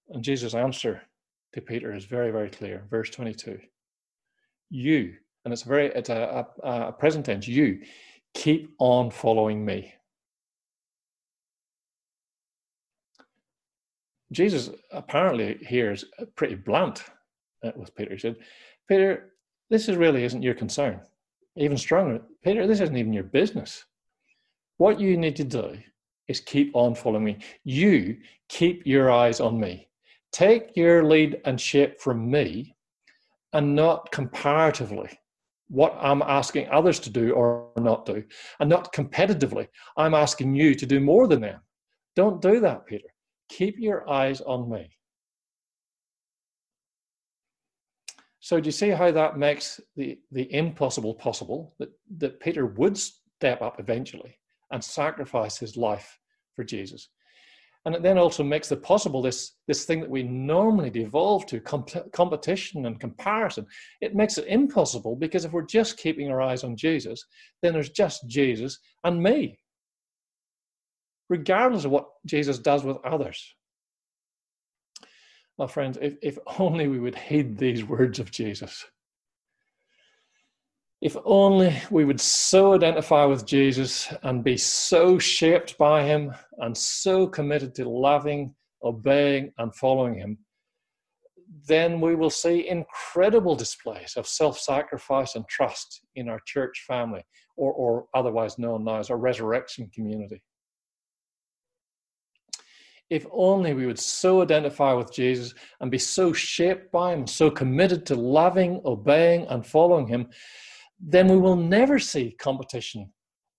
And 0.09 0.25
Jesus' 0.25 0.55
answer 0.55 1.03
to 1.53 1.61
Peter 1.61 1.95
is 1.95 2.07
very, 2.07 2.31
very 2.31 2.49
clear. 2.49 2.87
Verse 2.91 3.11
22. 3.11 3.59
You, 4.71 5.17
and 5.45 5.53
it's 5.53 5.65
very, 5.65 5.89
it's 5.89 6.09
a, 6.09 6.47
a, 6.65 6.71
a 6.71 6.93
present 6.93 7.27
tense, 7.27 7.47
you 7.47 7.83
keep 8.33 8.71
on 8.79 9.11
following 9.11 9.63
me. 9.63 9.93
Jesus 14.33 14.71
apparently 14.91 15.59
here 15.61 15.93
is 15.93 16.07
pretty 16.37 16.55
blunt 16.55 17.05
Uh, 17.65 17.71
with 17.77 17.95
Peter. 17.95 18.13
He 18.13 18.19
said, 18.19 18.37
Peter, 18.89 19.35
this 19.71 19.89
is 19.89 19.97
really 19.97 20.25
isn't 20.25 20.43
your 20.43 20.55
concern. 20.55 21.01
Even 21.57 21.77
stronger, 21.77 22.21
Peter, 22.43 22.67
this 22.67 22.81
isn't 22.81 22.97
even 22.97 23.13
your 23.13 23.25
business. 23.25 23.85
What 24.79 24.99
you 24.99 25.17
need 25.17 25.37
to 25.37 25.45
do 25.45 25.79
is 26.27 26.41
keep 26.41 26.75
on 26.75 26.97
following 26.97 27.25
me. 27.25 27.39
You 27.63 28.19
keep 28.49 28.83
your 28.85 29.13
eyes 29.13 29.39
on 29.39 29.61
me. 29.61 29.89
Take 30.33 30.77
your 30.77 31.05
lead 31.05 31.41
and 31.45 31.61
shape 31.61 32.01
from 32.01 32.29
me 32.29 32.75
and 33.53 33.77
not 33.77 34.11
comparatively 34.11 35.11
what 35.69 35.97
I'm 36.01 36.23
asking 36.23 36.69
others 36.69 36.99
to 37.01 37.11
do 37.11 37.33
or 37.33 37.71
not 37.79 38.07
do, 38.07 38.25
and 38.61 38.69
not 38.69 38.93
competitively. 38.93 39.69
I'm 39.97 40.15
asking 40.15 40.55
you 40.55 40.75
to 40.75 40.85
do 40.85 41.01
more 41.01 41.29
than 41.29 41.43
them. 41.43 41.61
Don't 42.17 42.43
do 42.43 42.59
that, 42.61 42.87
Peter. 42.87 43.09
Keep 43.51 43.79
your 43.79 44.09
eyes 44.11 44.41
on 44.41 44.69
me. 44.69 44.91
So 48.43 48.59
do 48.59 48.67
you 48.67 48.73
see 48.73 48.89
how 48.89 49.13
that 49.13 49.39
makes 49.39 49.81
the, 49.95 50.19
the 50.33 50.53
impossible 50.53 51.15
possible? 51.15 51.75
That, 51.79 51.91
that 52.19 52.41
Peter 52.41 52.67
would 52.67 52.99
step 52.99 53.63
up 53.63 53.79
eventually 53.79 54.37
and 54.73 54.83
sacrifice 54.83 55.59
his 55.59 55.77
life 55.77 56.19
for 56.57 56.65
Jesus. 56.65 57.09
And 57.85 57.95
it 57.95 58.03
then 58.03 58.19
also 58.19 58.43
makes 58.43 58.69
the 58.69 58.77
possible 58.77 59.23
this, 59.23 59.53
this 59.69 59.85
thing 59.85 60.01
that 60.01 60.11
we 60.11 60.25
normally 60.25 60.91
devolve 60.91 61.47
to 61.47 61.61
comp- 61.61 62.13
competition 62.13 62.87
and 62.87 62.99
comparison. 62.99 63.65
It 64.01 64.17
makes 64.17 64.39
it 64.39 64.49
impossible 64.49 65.15
because 65.15 65.45
if 65.45 65.53
we're 65.53 65.63
just 65.63 65.97
keeping 65.97 66.29
our 66.29 66.43
eyes 66.43 66.65
on 66.65 66.77
Jesus, 66.77 67.25
then 67.63 67.73
there's 67.73 67.91
just 67.91 68.27
Jesus 68.29 68.79
and 69.05 69.23
me 69.23 69.59
regardless 71.33 71.87
of 71.87 71.91
what 71.91 72.09
Jesus 72.27 72.59
does 72.59 72.85
with 72.85 72.99
others. 73.05 73.55
My 75.63 75.69
friends, 75.69 75.97
if, 76.03 76.17
if 76.23 76.39
only 76.59 76.89
we 76.89 76.99
would 76.99 77.15
heed 77.15 77.57
these 77.57 77.85
words 77.85 78.19
of 78.19 78.33
Jesus. 78.33 78.85
If 81.01 81.17
only 81.25 81.81
we 81.89 82.05
would 82.05 82.21
so 82.21 82.75
identify 82.75 83.25
with 83.27 83.47
Jesus 83.47 84.13
and 84.25 84.43
be 84.43 84.57
so 84.57 85.21
shaped 85.21 85.79
by 85.79 86.03
him 86.03 86.35
and 86.59 86.77
so 86.77 87.29
committed 87.29 87.77
to 87.77 87.89
loving, 87.89 88.57
obeying, 88.83 89.53
and 89.59 89.73
following 89.73 90.15
him, 90.15 90.37
then 91.69 92.01
we 92.01 92.17
will 92.17 92.29
see 92.29 92.69
incredible 92.69 93.55
displays 93.55 94.15
of 94.17 94.27
self 94.27 94.59
sacrifice 94.59 95.37
and 95.37 95.47
trust 95.47 96.01
in 96.17 96.29
our 96.29 96.41
church 96.45 96.83
family, 96.89 97.23
or, 97.57 97.73
or 97.73 98.07
otherwise 98.15 98.59
known 98.59 98.83
now 98.83 98.99
as 98.99 99.11
our 99.11 99.17
resurrection 99.17 99.89
community 99.95 100.43
if 103.13 103.27
only 103.31 103.75
we 103.75 103.85
would 103.85 103.99
so 103.99 104.41
identify 104.41 104.95
with 104.95 105.13
Jesus 105.13 105.53
and 105.81 105.91
be 105.91 105.99
so 105.99 106.33
shaped 106.33 106.91
by 106.91 107.13
him, 107.13 107.27
so 107.27 107.51
committed 107.51 108.07
to 108.07 108.15
loving, 108.15 108.81
obeying, 108.87 109.47
and 109.49 109.67
following 109.67 110.07
him, 110.07 110.29
then 110.99 111.29
we 111.29 111.37
will 111.37 111.55
never 111.55 111.99
see 111.99 112.35
competition 112.39 113.13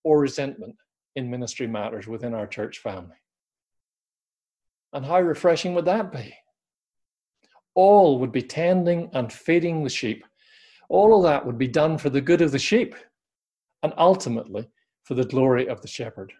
or 0.03 0.19
resentment 0.19 0.75
in 1.15 1.29
ministry 1.29 1.67
matters 1.67 2.07
within 2.07 2.33
our 2.33 2.47
church 2.47 2.79
family. 2.79 3.15
And 4.91 5.05
how 5.05 5.21
refreshing 5.21 5.75
would 5.75 5.85
that 5.85 6.11
be? 6.11 6.33
All 7.75 8.17
would 8.17 8.31
be 8.31 8.41
tending 8.41 9.11
and 9.13 9.31
feeding 9.31 9.83
the 9.83 9.89
sheep. 9.89 10.25
All 10.89 11.15
of 11.15 11.23
that 11.25 11.45
would 11.45 11.59
be 11.59 11.67
done 11.67 11.99
for 11.99 12.09
the 12.09 12.21
good 12.21 12.41
of 12.41 12.51
the 12.51 12.57
sheep 12.57 12.95
and 13.83 13.93
ultimately 13.99 14.67
for 15.03 15.13
the 15.13 15.25
glory 15.25 15.67
of 15.67 15.79
the 15.83 15.87
shepherd. 15.87 16.33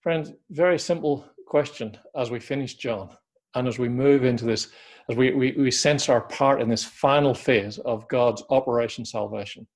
Friends, 0.00 0.32
very 0.50 0.78
simple 0.78 1.26
question 1.46 1.96
as 2.16 2.30
we 2.30 2.40
finish 2.40 2.74
John 2.74 3.10
and 3.54 3.68
as 3.68 3.78
we 3.78 3.88
move 3.88 4.24
into 4.24 4.46
this, 4.46 4.68
as 5.10 5.16
we, 5.16 5.32
we, 5.32 5.52
we 5.52 5.70
sense 5.70 6.08
our 6.08 6.22
part 6.22 6.62
in 6.62 6.70
this 6.70 6.84
final 6.84 7.34
phase 7.34 7.78
of 7.78 8.08
God's 8.08 8.42
Operation 8.48 9.04
Salvation. 9.04 9.66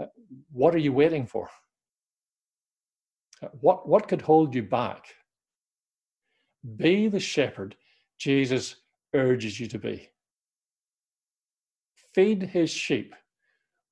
Uh, 0.00 0.06
what 0.52 0.74
are 0.74 0.78
you 0.78 0.92
waiting 0.92 1.26
for? 1.26 1.48
Uh, 3.42 3.48
what, 3.60 3.88
what 3.88 4.06
could 4.06 4.22
hold 4.22 4.54
you 4.54 4.62
back? 4.62 5.06
Be 6.76 7.08
the 7.08 7.20
shepherd 7.20 7.74
Jesus 8.18 8.76
urges 9.12 9.58
you 9.58 9.66
to 9.66 9.78
be. 9.78 10.08
Feed 12.14 12.42
his 12.42 12.70
sheep 12.70 13.14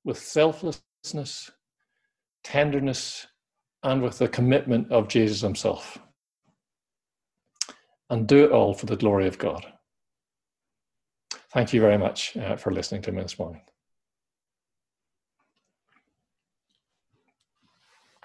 with 0.03 0.17
selflessness, 0.17 1.51
tenderness, 2.43 3.27
and 3.85 4.01
with 4.01 4.17
the 4.17 4.27
commitment 4.27 4.91
of 4.91 5.07
Jesus 5.07 5.41
himself. 5.41 5.99
And 8.09 8.27
do 8.27 8.43
it 8.43 8.51
all 8.51 8.73
for 8.73 8.87
the 8.87 8.97
glory 8.97 9.27
of 9.27 9.37
God. 9.37 9.65
Thank 11.53 11.71
you 11.71 11.79
very 11.79 11.97
much 11.97 12.35
uh, 12.35 12.55
for 12.55 12.71
listening 12.71 13.03
to 13.03 13.11
me 13.11 13.21
this 13.21 13.39
morning. 13.39 13.61